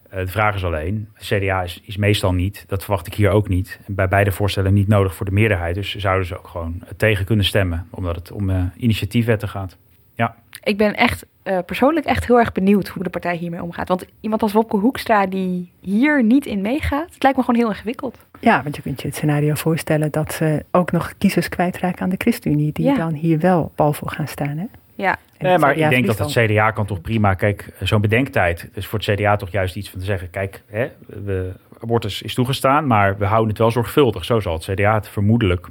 [0.09, 3.31] Eh, de vraag is alleen, het CDA is, is meestal niet, dat verwacht ik hier
[3.31, 5.75] ook niet, bij beide voorstellen niet nodig voor de meerderheid.
[5.75, 9.77] Dus zouden ze ook gewoon tegen kunnen stemmen, omdat het om eh, initiatiefwetten gaat.
[10.15, 10.35] Ja.
[10.63, 13.89] Ik ben echt eh, persoonlijk echt heel erg benieuwd hoe de partij hiermee omgaat.
[13.89, 17.71] Want iemand als Wopke Hoekstra die hier niet in meegaat, het lijkt me gewoon heel
[17.71, 18.19] ingewikkeld.
[18.41, 22.09] Ja, want je kunt je het scenario voorstellen dat ze ook nog kiezers kwijtraken aan
[22.09, 22.95] de ChristenUnie, die Ja.
[22.95, 24.57] dan hier wel pal voor gaan staan.
[24.59, 24.65] Hè?
[24.95, 26.31] Ja, Nee, het maar ik denk dat het.
[26.31, 28.69] CDA kan toch prima, kijk, zo'n bedenktijd.
[28.73, 32.35] Dus voor het CDA toch juist iets van te zeggen, kijk, hè, we, abortus is
[32.35, 34.25] toegestaan, maar we houden het wel zorgvuldig.
[34.25, 35.67] Zo zal het CDA het vermoedelijk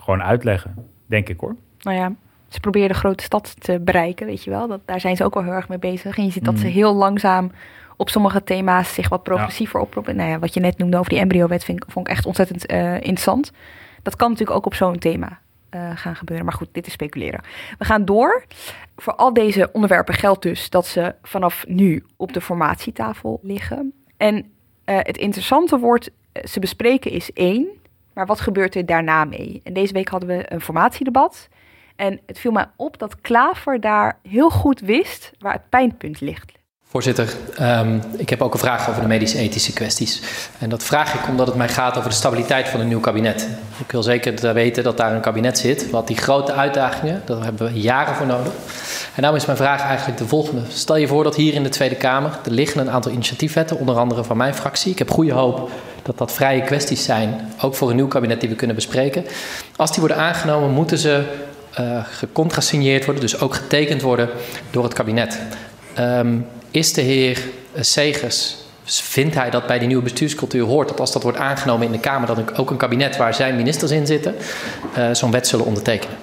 [0.00, 0.74] gewoon uitleggen,
[1.06, 1.56] denk ik hoor.
[1.80, 2.12] nou ja,
[2.48, 4.68] ze proberen de grote stad te bereiken, weet je wel.
[4.68, 6.16] Dat, daar zijn ze ook wel heel erg mee bezig.
[6.18, 6.60] En je ziet dat Mm.
[6.60, 7.50] ze heel langzaam
[7.96, 10.16] op sommige thema's zich wat progressiever oproepen.
[10.16, 12.94] Nou ja, wat je net noemde over die embryowet vind vond ik echt ontzettend eh,
[12.94, 13.52] interessant.
[14.02, 15.38] Dat kan natuurlijk ook op zo'n thema
[15.76, 16.44] eh, gaan gebeuren.
[16.44, 17.40] Maar goed, dit is speculeren.
[17.78, 18.44] We gaan door.
[18.96, 23.92] Voor al deze onderwerpen geldt dus dat ze vanaf nu op de formatietafel liggen.
[24.16, 24.52] En
[24.84, 27.66] eh, het interessante woord eh, ze bespreken is één.
[28.12, 29.60] Maar wat gebeurt er daarna mee?
[29.64, 31.48] En deze week hadden we een formatiedebat.
[31.96, 36.52] En het viel mij op dat Klaver daar heel goed wist waar het pijnpunt ligt.
[36.88, 40.22] Voorzitter, um, ik heb ook een vraag over de medisch-ethische kwesties.
[40.58, 43.48] En dat vraag ik omdat het mij gaat over de stabiliteit van een nieuw kabinet.
[43.78, 47.72] Ik wil zeker weten dat daar een kabinet zit, wat die grote uitdagingen, daar hebben
[47.72, 48.52] we jaren voor nodig.
[49.14, 50.60] En daarom is mijn vraag eigenlijk de volgende.
[50.68, 53.96] Stel je voor dat hier in de Tweede Kamer, er liggen een aantal initiatiefwetten, onder
[53.96, 54.92] andere van mijn fractie.
[54.92, 55.70] Ik heb goede hoop
[56.02, 59.24] dat dat vrije kwesties zijn, ook voor een nieuw kabinet die we kunnen bespreken.
[59.76, 61.22] Als die worden aangenomen, moeten ze
[61.80, 64.28] uh, gecontrasigneerd worden, dus ook getekend worden
[64.70, 65.38] door het kabinet.
[65.98, 66.46] Um,
[66.76, 67.38] is de heer
[67.80, 71.92] Segers, vindt hij dat bij die nieuwe bestuurscultuur hoort dat als dat wordt aangenomen in
[71.92, 74.34] de Kamer, dat ook een kabinet waar zijn ministers in zitten,
[74.98, 76.16] uh, zo'n wet zullen ondertekenen?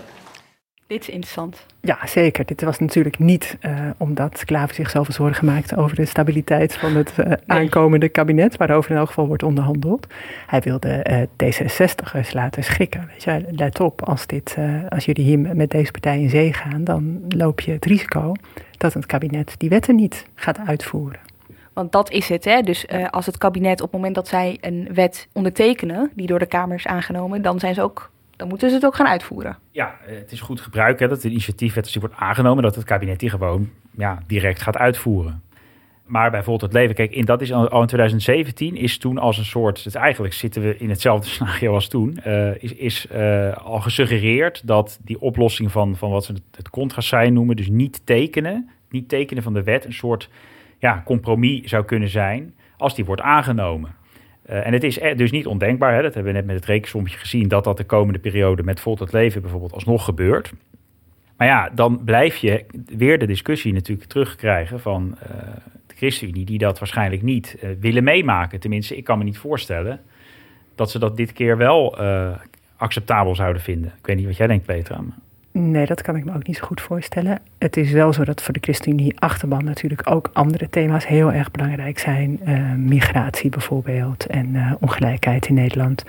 [0.94, 1.66] Dit is interessant.
[1.82, 2.46] Ja, zeker.
[2.46, 6.96] Dit was natuurlijk niet uh, omdat Klaver zich zoveel zorgen maakt over de stabiliteit van
[6.96, 10.08] het uh, aankomende kabinet, waarover in elk geval wordt onderhandeld.
[10.48, 13.08] Hij wilde uh, D66ers laten schrikken.
[13.08, 14.58] Weet je, let op, als, dit,
[14.90, 18.32] als jullie hier met deze partij in zee gaan, dan loop je het risico
[18.78, 21.20] dat het kabinet die wetten niet gaat uitvoeren.
[21.74, 22.46] Want dat is het.
[22.46, 22.62] Hè?
[22.62, 26.40] Dus uh, als het kabinet op het moment dat zij een wet ondertekenen, die door
[26.40, 28.12] de Kamer is aangenomen, dan zijn ze ook.
[28.44, 29.58] Dan moeten ze het ook gaan uitvoeren.
[29.72, 32.84] Ja, het is goed gebruik hè, dat de initiatiefwet als die wordt aangenomen, dat het
[32.84, 35.42] kabinet die gewoon ja, direct gaat uitvoeren.
[36.06, 39.46] Maar bijvoorbeeld het leven, kijk, in, dat is al in 2017 is toen als een
[39.46, 43.80] soort, dus eigenlijk zitten we in hetzelfde scenario als toen, uh, is, is uh, al
[43.80, 49.10] gesuggereerd dat die oplossing van, van wat ze het, contrasign noemen, dus niet tekenen, niet
[49.10, 50.30] tekenen van de wet, een soort
[50.78, 53.96] ja, compromis zou kunnen zijn als die wordt aangenomen.
[54.50, 57.18] Uh, en het is dus niet ondenkbaar, hè, dat hebben we net met het rekensommetje
[57.18, 60.54] gezien, dat dat de komende periode met Volt het Leven bijvoorbeeld alsnog gebeurt.
[61.38, 65.30] Maar ja, dan blijf je weer de discussie natuurlijk terugkrijgen van uh,
[65.88, 68.60] de ChristenUnie, die dat waarschijnlijk niet uh, willen meemaken.
[68.60, 70.00] Tenminste, ik kan me niet voorstellen
[70.76, 71.98] dat ze dat dit keer wel
[72.78, 73.94] acceptabel zouden vinden.
[73.98, 75.04] Ik weet niet wat jij denkt, Petra.
[75.56, 77.40] Nee, dat kan ik me ook niet zo goed voorstellen.
[77.58, 81.52] Het is wel zo dat voor de ChristenUnie achterban natuurlijk ook andere thema's heel erg
[81.52, 82.40] belangrijk zijn.
[82.48, 86.04] Uh, migratie bijvoorbeeld en uh, ongelijkheid in Nederland.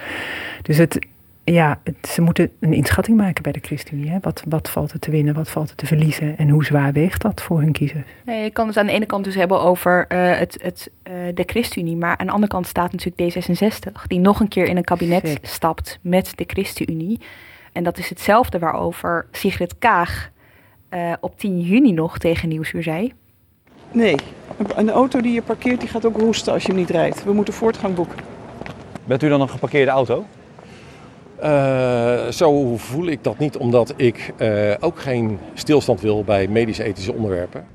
[0.63, 1.07] Dus het,
[1.45, 4.11] ja, het, ze moeten een inschatting maken bij de ChristenUnie.
[4.11, 4.19] Hè?
[4.21, 7.23] Wat, wat valt er te winnen, wat valt er te verliezen en hoe zwaar weegt
[7.23, 8.09] dat voor hun kiezers?
[8.25, 10.91] Nee, je kan het aan de ene kant dus hebben over uh, het, het,
[11.35, 14.77] de ChristenUnie, maar aan de andere kant staat natuurlijk D66, die nog een keer in
[14.77, 15.49] een kabinet Zeker.
[15.49, 17.21] stapt met de ChristenUnie.
[17.75, 20.31] En dat is hetzelfde waarover Sigrid Kaag
[20.91, 23.13] uh, op 10 juni nog tegen Nieuwsuur zei.
[23.93, 24.17] Nee,
[24.75, 27.25] een auto die je parkeert, die gaat ook roesten als je hem niet rijdt.
[27.25, 28.19] We moeten voortgang boeken.
[29.05, 30.25] Bent u dan een geparkeerde auto?
[31.43, 37.13] Uh, zo voel ik dat niet, omdat ik uh, ook geen stilstand wil bij medisch-ethische
[37.13, 37.67] onderwerpen.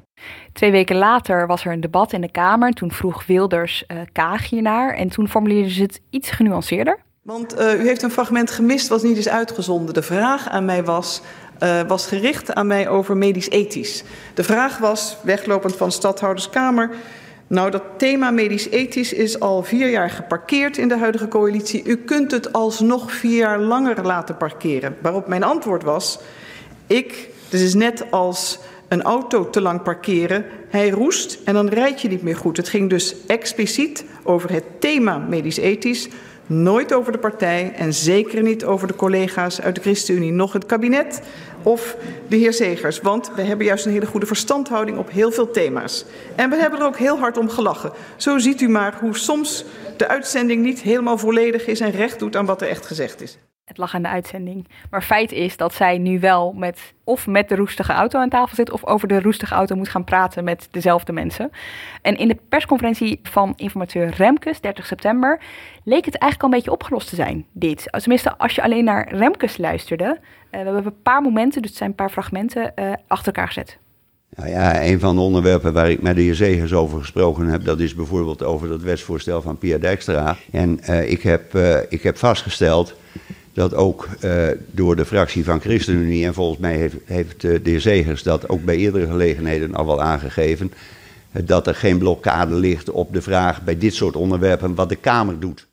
[0.53, 2.71] Twee weken later was er een debat in de Kamer.
[2.71, 6.99] Toen vroeg Wilders uh, Kaag hiernaar en toen formuleerden ze het iets genuanceerder.
[7.21, 9.93] Want uh, u heeft een fragment gemist wat niet is uitgezonden.
[9.93, 11.21] De vraag aan mij was,
[11.63, 14.03] uh, was gericht aan mij over medisch-ethisch.
[14.33, 16.89] De vraag was, weglopend van de stadhouderskamer...
[17.49, 21.83] Nou, dat thema medisch-ethisch is al vier jaar geparkeerd in de huidige coalitie.
[21.83, 24.97] U kunt het alsnog vier jaar langer laten parkeren.
[25.01, 26.19] Waarop mijn antwoord was,
[26.87, 32.01] ik, dus is net als een auto te lang parkeren, hij roest en dan rijd
[32.01, 32.57] je niet meer goed.
[32.57, 36.07] Het ging dus expliciet over het thema medisch-ethisch...
[36.51, 40.65] Nooit over de partij en zeker niet over de collega's uit de ChristenUnie, nog het
[40.65, 41.21] kabinet
[41.63, 41.95] of
[42.27, 43.01] de heer Zegers.
[43.01, 46.05] Want we hebben juist een hele goede verstandhouding op heel veel thema's.
[46.35, 47.91] En we hebben er ook heel hard om gelachen.
[48.15, 49.65] Zo ziet u maar hoe soms
[49.97, 53.37] de uitzending niet helemaal volledig is en recht doet aan wat er echt gezegd is.
[53.69, 54.67] Het lag aan de uitzending.
[54.89, 58.55] Maar feit is dat zij nu wel met of met de roestige auto aan tafel
[58.55, 61.51] zit of over de roestige auto moet gaan praten met dezelfde mensen.
[62.01, 65.39] En in de persconferentie van informateur Remkes, 30 september,
[65.83, 67.87] leek het eigenlijk al een beetje opgelost te zijn, dit.
[67.91, 70.05] Tenminste, als je alleen naar Remkes luisterde.
[70.15, 73.47] Uh, we hebben een paar momenten, dus het zijn een paar fragmenten, uh, achter elkaar
[73.47, 73.77] gezet.
[74.35, 77.63] Nou ja, een van de onderwerpen waar ik met de heer Zegers over gesproken heb,
[77.65, 80.37] dat is bijvoorbeeld over dat wetsvoorstel van Pia Dijkstra.
[80.51, 81.55] En uh, ik, heb,
[81.89, 82.95] ik heb vastgesteld
[83.59, 87.69] dat ook uh, door de fractie van ChristenUnie, en volgens mij heeft, heeft uh, de
[87.69, 90.73] heer Zegers dat ook bij eerdere gelegenheden al wel aangegeven,
[91.31, 94.95] uh, dat er geen blokkade ligt op de vraag bij dit soort onderwerpen wat de
[94.95, 95.67] Kamer doet.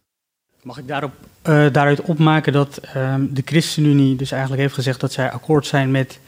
[0.63, 1.13] Mag ik daarop,
[1.43, 6.19] daaruit opmaken dat ehm, de ChristenUnie dus eigenlijk heeft gezegd dat zij akkoord zijn met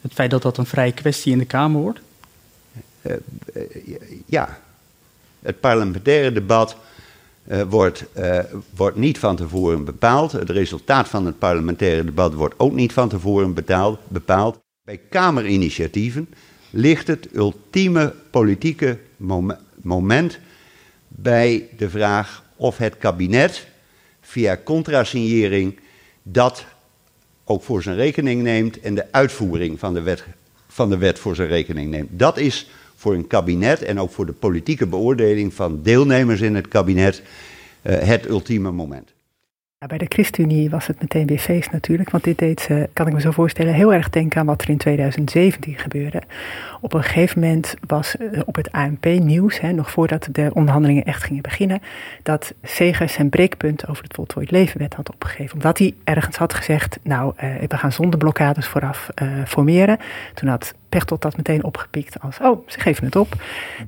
[0.00, 2.00] het feit dat dat een vrije kwestie in de Kamer wordt?
[4.26, 4.58] ja,
[5.42, 6.76] het parlementaire debat
[7.48, 8.38] uh, wordt, uh,
[8.76, 10.32] wordt niet van tevoren bepaald.
[10.32, 13.54] Het resultaat van het parlementaire debat wordt ook niet van tevoren
[14.08, 14.58] bepaald.
[14.84, 16.28] Bij Kamerinitiatieven
[16.70, 20.38] ligt het ultieme politieke mom moment
[21.08, 23.66] bij de vraag of het kabinet
[24.20, 25.78] via contrasignering
[26.22, 26.64] dat
[27.44, 30.24] ook voor zijn rekening neemt en de uitvoering van de wet,
[30.68, 32.08] van de wet voor zijn rekening neemt.
[32.12, 32.68] Dat is
[33.04, 37.22] voor een kabinet en ook voor de politieke beoordeling van deelnemers in het kabinet
[37.82, 39.12] uh, het ultieme moment.
[39.86, 43.12] Bij de ChristenUnie was het meteen weer feest natuurlijk, want dit deed ze, kan ik
[43.12, 46.22] me zo voorstellen, heel erg denken aan wat er in 2017 gebeurde.
[46.80, 51.42] Op een gegeven moment was eh, op het ANP-nieuws, nog voordat de onderhandelingen echt gingen
[51.42, 51.80] beginnen,
[52.22, 55.54] dat Segers zijn breekpunt over het voltooid levenwet had opgegeven.
[55.54, 59.08] Omdat hij ergens had gezegd, nou, eh, we gaan zonder blokkades vooraf
[59.46, 59.98] formeren.
[60.34, 63.34] Toen had Pechtold dat meteen opgepikt als, oh, ze geven het op.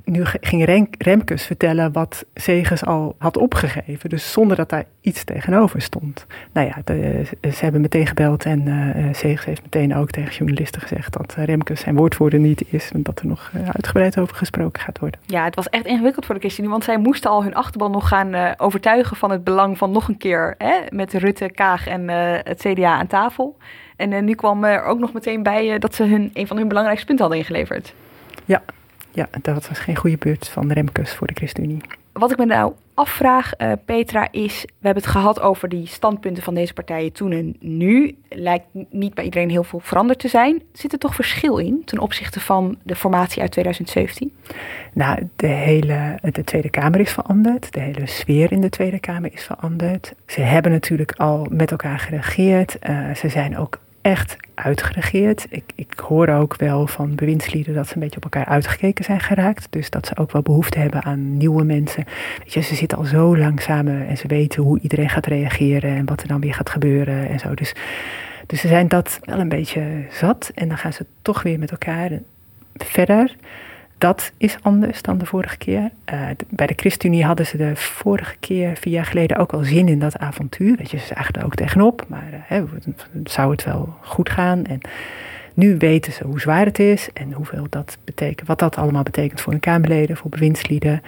[0.04, 5.80] Nu ging Remkes vertellen wat Segers al had opgegeven, dus zonder dat daar iets tegenover
[5.80, 6.26] stond.
[6.52, 6.94] Nou ja,
[7.50, 11.80] ze hebben meteen gebeld en uh, Segers heeft meteen ook tegen journalisten gezegd dat Remkes
[11.80, 15.20] zijn woordvoerder niet is en dat er nog uitgebreid over gesproken gaat worden.
[15.26, 18.08] Ja, het was echt ingewikkeld voor de ChristenUnie, want zij moesten al hun achterban nog
[18.08, 22.08] gaan overtuigen van het belang van nog een keer hè, met Rutte, Kaag en
[22.44, 23.56] het CDA aan tafel.
[23.96, 26.56] En uh, nu kwam er ook nog meteen bij uh, dat ze hun, een van
[26.56, 27.94] hun belangrijkste punten hadden ingeleverd.
[28.44, 28.62] Ja,
[29.16, 31.80] ja, dat was geen goede beurt van Remkes voor de ChristenUnie.
[32.12, 36.42] Wat ik me nou afvraag, uh, Petra, is: we hebben het gehad over die standpunten
[36.42, 38.16] van deze partijen toen en nu.
[38.28, 40.62] Lijkt niet bij iedereen heel veel veranderd te zijn.
[40.72, 44.32] Zit er toch verschil in ten opzichte van de formatie uit 2017?
[44.92, 47.72] Nou, de hele de Tweede Kamer is veranderd.
[47.72, 50.14] De hele sfeer in de Tweede Kamer is veranderd.
[50.26, 52.76] Ze hebben natuurlijk al met elkaar geregeerd.
[52.88, 55.46] Uh, ze zijn ook echt uitgeregeerd.
[55.50, 59.20] Ik, ik hoor ook wel van bewindslieden dat ze een beetje op elkaar uitgekeken zijn
[59.20, 59.66] geraakt.
[59.70, 62.04] Dus dat ze ook wel behoefte hebben aan nieuwe mensen.
[62.38, 65.96] Weet je, ze zitten al zo lang samen en ze weten hoe iedereen gaat reageren
[65.96, 67.54] en wat er dan weer gaat gebeuren en zo.
[67.54, 67.74] Dus,
[68.46, 71.70] dus ze zijn dat wel een beetje zat en dan gaan ze toch weer met
[71.70, 72.10] elkaar
[72.74, 73.36] verder.
[73.98, 75.90] Dat is anders dan de vorige keer.
[76.12, 79.88] Uh, bij de ChristenUnie hadden ze de vorige keer, vier jaar geleden, ook al zin
[79.88, 80.76] in dat avontuur.
[80.76, 82.64] Weet je, ze zagen er ook tegenop, maar hè,
[83.24, 84.64] zou het wel goed gaan?
[84.64, 84.80] En
[85.54, 89.40] nu weten ze hoe zwaar het is en hoeveel dat betekent, wat dat allemaal betekent
[89.40, 91.02] voor hun Kamerleden, voor bewindslieden.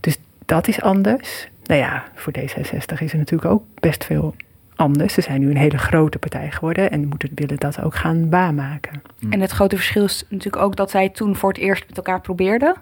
[0.00, 1.48] Dus dat is anders.
[1.64, 4.34] Nou ja, voor D66 is er natuurlijk ook best veel
[4.76, 5.14] anders.
[5.14, 9.02] Ze zijn nu een hele grote partij geworden en moeten, willen dat ook gaan waarmaken.
[9.18, 9.32] Hmm.
[9.32, 12.20] En het grote verschil is natuurlijk ook dat zij toen voor het eerst met elkaar
[12.20, 12.74] probeerden.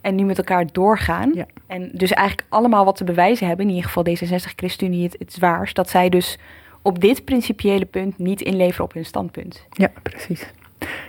[0.00, 1.32] En nu met elkaar doorgaan.
[1.34, 1.46] Ja.
[1.66, 5.32] En dus eigenlijk allemaal wat te bewijzen hebben, in ieder geval D66, ChristenUnie, het, het
[5.32, 6.38] zwaarst, dat zij dus
[6.82, 9.66] op dit principiële punt niet inleveren op hun standpunt.
[9.70, 10.52] Ja, precies.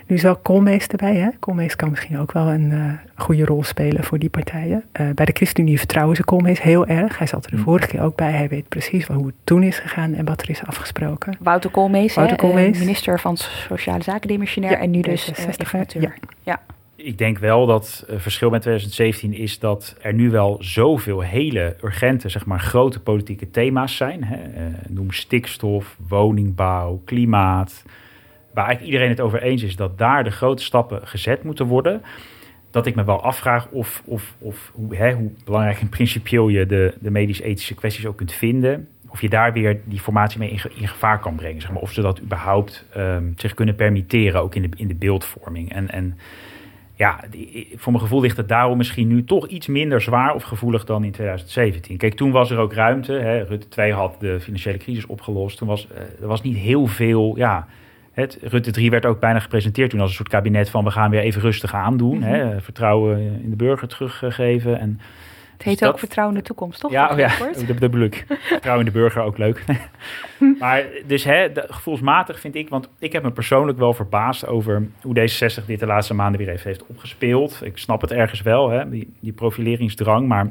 [0.06, 1.14] Nu is wel Koolmees erbij.
[1.14, 1.28] Hè?
[1.38, 4.84] Koolmees kan misschien ook wel een uh, goede rol spelen voor die partijen.
[5.00, 7.18] Uh, bij de ChristenUnie vertrouwen ze Koolmees heel erg.
[7.18, 7.62] Hij zat er de mm.
[7.62, 8.32] vorige keer ook bij.
[8.32, 11.36] Hij weet precies hoe het toen is gegaan en wat er is afgesproken.
[11.40, 12.74] Wouter Koolmees, Wouter hè, Koolmees.
[12.74, 14.72] Uh, minister van Sociale Zaken, demissionair.
[14.72, 16.12] Ja, en nu dus 60 ja.
[16.42, 16.60] ja.
[16.96, 21.76] Ik denk wel dat het verschil met 2017 is dat er nu wel zoveel hele
[21.84, 24.24] urgente, zeg maar grote politieke thema's zijn.
[24.24, 24.36] Hè?
[24.88, 27.82] noem stikstof, woningbouw, klimaat
[28.54, 32.02] waar eigenlijk iedereen het over eens is dat daar de grote stappen gezet moeten worden.
[32.70, 36.66] Dat ik me wel afvraag of, of, of hoe, hè, hoe belangrijk en principieel je
[36.66, 38.88] de, de medisch-ethische kwesties ook kunt vinden.
[39.08, 41.60] Of je daar weer die formatie mee in, gevaar kan brengen.
[41.60, 41.82] Zeg maar.
[41.82, 45.72] Of ze dat überhaupt um, zich kunnen permitteren, ook in de, in de beeldvorming.
[45.72, 46.18] En, en
[46.94, 47.20] ja,
[47.74, 51.04] voor mijn gevoel ligt het daarom misschien nu toch iets minder zwaar of gevoelig dan
[51.04, 51.96] in 2017.
[51.96, 53.12] Kijk, toen was er ook ruimte.
[53.12, 53.42] Hè.
[53.42, 55.58] Rutte 2 had de financiële crisis opgelost.
[55.58, 57.36] Toen was uh, er was niet heel veel.
[57.36, 57.66] Ja,
[58.12, 61.10] het, Rutte 3 werd ook bijna gepresenteerd toen als een soort kabinet van we gaan
[61.10, 62.16] weer even rustig aandoen.
[62.16, 62.32] Mm -hmm.
[62.32, 64.78] hè, vertrouwen in de burger teruggeven.
[64.78, 65.00] En
[65.52, 66.90] het heet dus ook vertrouwen in de toekomst, toch?
[66.90, 68.24] Ja, oh ja dat, dat bedoel ik.
[68.28, 69.64] vertrouwen in de burger ook leuk.
[70.60, 75.18] maar dus hè, gevoelsmatig vind ik, want ik heb me persoonlijk wel verbaasd over hoe
[75.18, 77.60] D66 dit de laatste maanden weer even heeft opgespeeld.
[77.64, 80.50] Ik snap het ergens wel, hè, die, die profileringsdrang, maar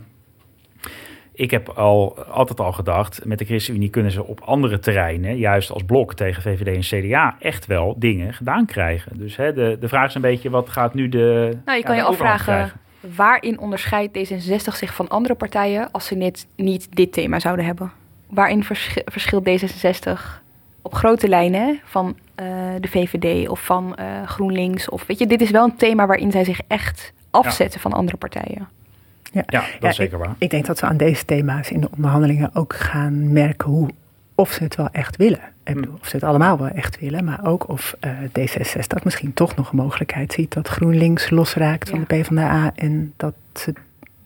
[1.34, 5.72] ik heb al, altijd al gedacht, met de ChristenUnie kunnen ze op andere terreinen, juist
[5.72, 9.18] als blok tegen VVD en CDA, echt wel dingen gedaan krijgen.
[9.18, 11.58] Dus hè, de, de vraag is een beetje, wat gaat nu de.
[11.66, 12.72] Nou, je kan je afvragen,
[13.16, 17.92] waarin onderscheidt D66 zich van andere partijen als ze net niet dit thema zouden hebben?
[18.30, 18.64] Waarin
[19.06, 20.22] verschilt D66
[20.82, 22.46] op grote lijnen van uh,
[22.80, 24.90] de VVD of van uh, GroenLinks?
[24.90, 27.90] Of weet je, dit is wel een thema waarin zij zich echt afzetten ja.
[27.90, 28.68] van andere partijen.
[29.32, 30.36] Ja, ja dat is zeker ik, waar.
[30.38, 33.90] Ik denk dat we aan deze thema's in de onderhandelingen ook gaan merken hoe,
[34.36, 35.40] of ze het wel echt willen.
[35.64, 39.34] Ik bedoel, of ze het allemaal wel echt willen, maar ook of uh, D66 misschien
[39.34, 41.94] toch nog een mogelijkheid ziet dat GroenLinks losraakt ja.
[41.94, 43.74] van de PvdA en dat ze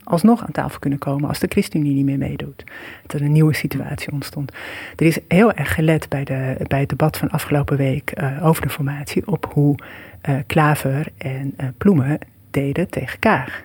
[0.03, 2.64] alsnog aan tafel kunnen komen als de ChristenUnie niet meer meedoet.
[3.01, 4.51] Dat er een nieuwe situatie ontstond.
[4.95, 8.62] Er is heel erg gelet bij, de, bij het debat van afgelopen week uh, over
[8.62, 9.76] de formatie op hoe
[10.30, 12.20] uh, Klaver en Ploemen
[12.51, 13.62] deden tegen Kaag.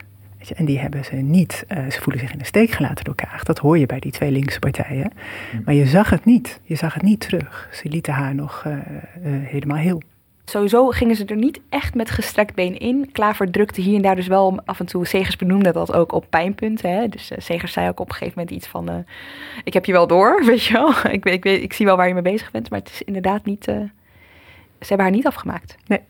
[0.54, 3.42] En die hebben ze niet, uh, ze voelen zich in de steek gelaten door Kaag.
[3.42, 5.12] Dat hoor je bij die twee linkse partijen.
[5.64, 6.60] Maar je zag het niet.
[6.62, 7.68] Je zag het niet terug.
[7.72, 8.80] Ze lieten haar nog uh, uh,
[9.22, 10.02] helemaal heel.
[10.44, 13.08] Sowieso gingen ze er niet echt met gestrekt been in.
[13.12, 15.06] Klaver drukte hier en daar dus wel af en toe.
[15.06, 16.90] Segers benoemde dat ook op pijnpunten.
[16.90, 17.08] Hè?
[17.08, 18.90] Dus uh, Segers zei ook op een gegeven moment iets van...
[18.90, 18.96] Uh,
[19.64, 20.94] ik heb je wel door, weet je wel.
[21.12, 22.70] ik, ik, weet, ik zie wel waar je mee bezig bent.
[22.70, 23.68] Maar het is inderdaad niet...
[23.68, 23.74] Uh,
[24.80, 25.76] ze hebben haar niet afgemaakt.
[25.86, 26.00] Nee.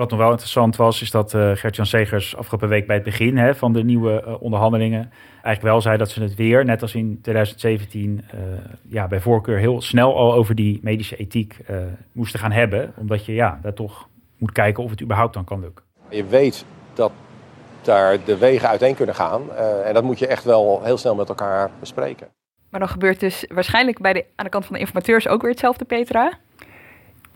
[0.00, 3.36] Wat nog wel interessant was, is dat uh, Gert-Jan Segers afgelopen week bij het begin
[3.36, 6.94] hè, van de nieuwe uh, onderhandelingen eigenlijk wel zei dat ze het weer, net als
[6.94, 8.40] in 2017, uh,
[8.88, 11.56] ja, bij voorkeur heel snel al over die medische ethiek
[12.12, 12.92] moesten gaan hebben.
[12.96, 15.84] Omdat je ja, daar toch moet kijken of het überhaupt dan kan lukken.
[16.08, 17.12] Je weet dat
[17.82, 19.52] daar de wegen uiteen kunnen gaan
[19.84, 22.28] en dat moet je echt wel heel snel met elkaar bespreken.
[22.70, 25.50] Maar dan gebeurt dus waarschijnlijk bij de, aan de kant van de informateurs ook weer
[25.50, 26.38] hetzelfde, Petra.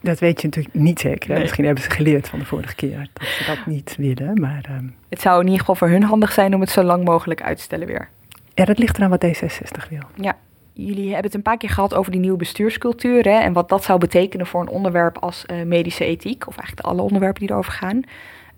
[0.04, 1.30] Dat weet je natuurlijk niet zeker.
[1.30, 1.40] Nee.
[1.40, 4.40] Misschien hebben ze geleerd van de vorige keer dat ze dat niet willen.
[4.40, 4.94] Maar, um...
[5.08, 7.56] Het zou in ieder geval voor hun handig zijn om het zo lang mogelijk uit
[7.56, 8.08] te stellen weer.
[8.54, 10.02] Ja, dat ligt eraan wat D66 wil.
[10.14, 10.36] Ja,
[10.72, 13.24] jullie hebben het een paar keer gehad over die nieuwe bestuurscultuur.
[13.24, 16.46] Hè, en wat dat zou betekenen voor een onderwerp als uh, medische ethiek.
[16.46, 18.02] Of eigenlijk alle onderwerpen die erover gaan.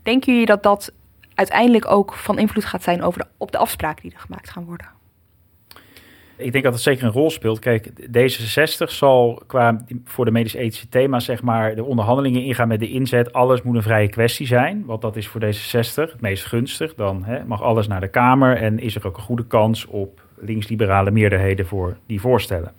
[0.03, 0.93] Denken jullie dat dat
[1.35, 4.65] uiteindelijk ook van invloed gaat zijn over de, op de afspraken die er gemaakt gaan
[4.65, 4.96] worden?
[6.37, 7.59] Ik denk dat het zeker een rol speelt.
[7.59, 12.91] Kijk, D66 zal qua voor de medisch-ethische thema's, zeg maar, de onderhandelingen ingaan met de
[12.91, 13.33] inzet.
[13.33, 14.83] Alles moet een vrije kwestie zijn.
[14.87, 16.95] Want dat is voor D66 het meest gunstig.
[16.95, 20.21] Dan hè, mag alles naar de Kamer en is er ook een goede kans op
[20.41, 22.73] links-liberale meerderheden voor die voorstellen.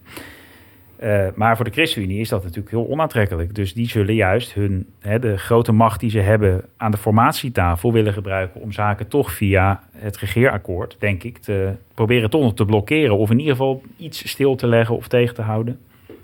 [1.03, 3.55] Uh, maar voor de ChristenUnie is dat natuurlijk heel onaantrekkelijk.
[3.55, 7.93] Dus die zullen juist hun, hè, de grote macht die ze hebben aan de formatietafel
[7.93, 12.65] willen gebruiken om zaken toch via het regeerakkoord, denk ik, te proberen toch nog te
[12.65, 13.17] blokkeren.
[13.17, 15.79] Of in ieder geval iets stil te leggen of tegen te houden.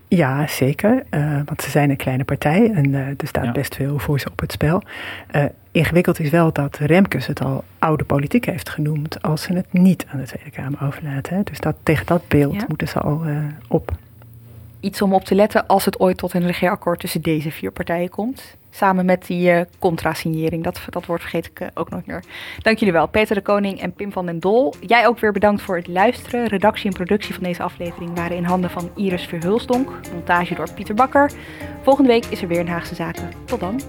[0.08, 1.04] Ja, zeker.
[1.12, 3.52] Uh, want ze zijn een kleine partij en uh, er staat ja.
[3.52, 4.84] best veel voor ze op het spel.
[5.36, 9.74] Uh, ingewikkeld is wel dat Remkes het al oude politiek heeft genoemd als ze het
[9.74, 11.36] niet aan de Tweede Kamer overlaten.
[11.36, 11.44] Hè.
[11.44, 12.66] Dus dat, tegen dat beeld ja.
[12.68, 13.22] moeten ze al
[13.68, 13.92] op
[14.84, 18.10] iets om op te letten als het ooit tot een regeerakkoord tussen deze vier partijen
[18.10, 18.58] komt.
[18.70, 20.64] Samen met die uh, contra-signering.
[20.64, 22.24] Dat, dat woord vergeet ik uh, ook nooit meer.
[22.60, 24.74] Dank jullie wel, Peter de Koning en Pim van den Dol.
[24.80, 26.48] Jij ook weer bedankt voor het luisteren.
[26.48, 30.00] Redactie en productie van deze aflevering waren in handen van Iris Verhulstonk.
[30.14, 31.32] Montage door Pieter Bakker.
[31.82, 33.30] Volgende week is er weer een Haagse Zaken.
[33.46, 33.82] Tot dan.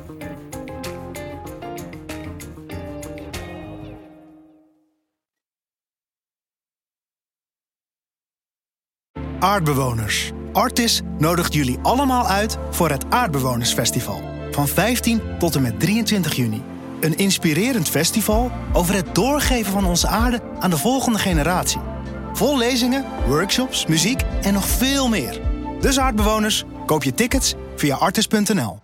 [9.39, 10.33] Aardbewoners.
[10.55, 14.23] Artis nodigt jullie allemaal uit voor het Aardbewonersfestival.
[14.51, 16.63] Van 15 tot en met 23 juni.
[17.01, 21.81] Een inspirerend festival over het doorgeven van onze aarde aan de volgende generatie.
[22.33, 25.41] Vol lezingen, workshops, muziek en nog veel meer.
[25.81, 28.84] Dus aardbewoners, koop je tickets via artis.nl.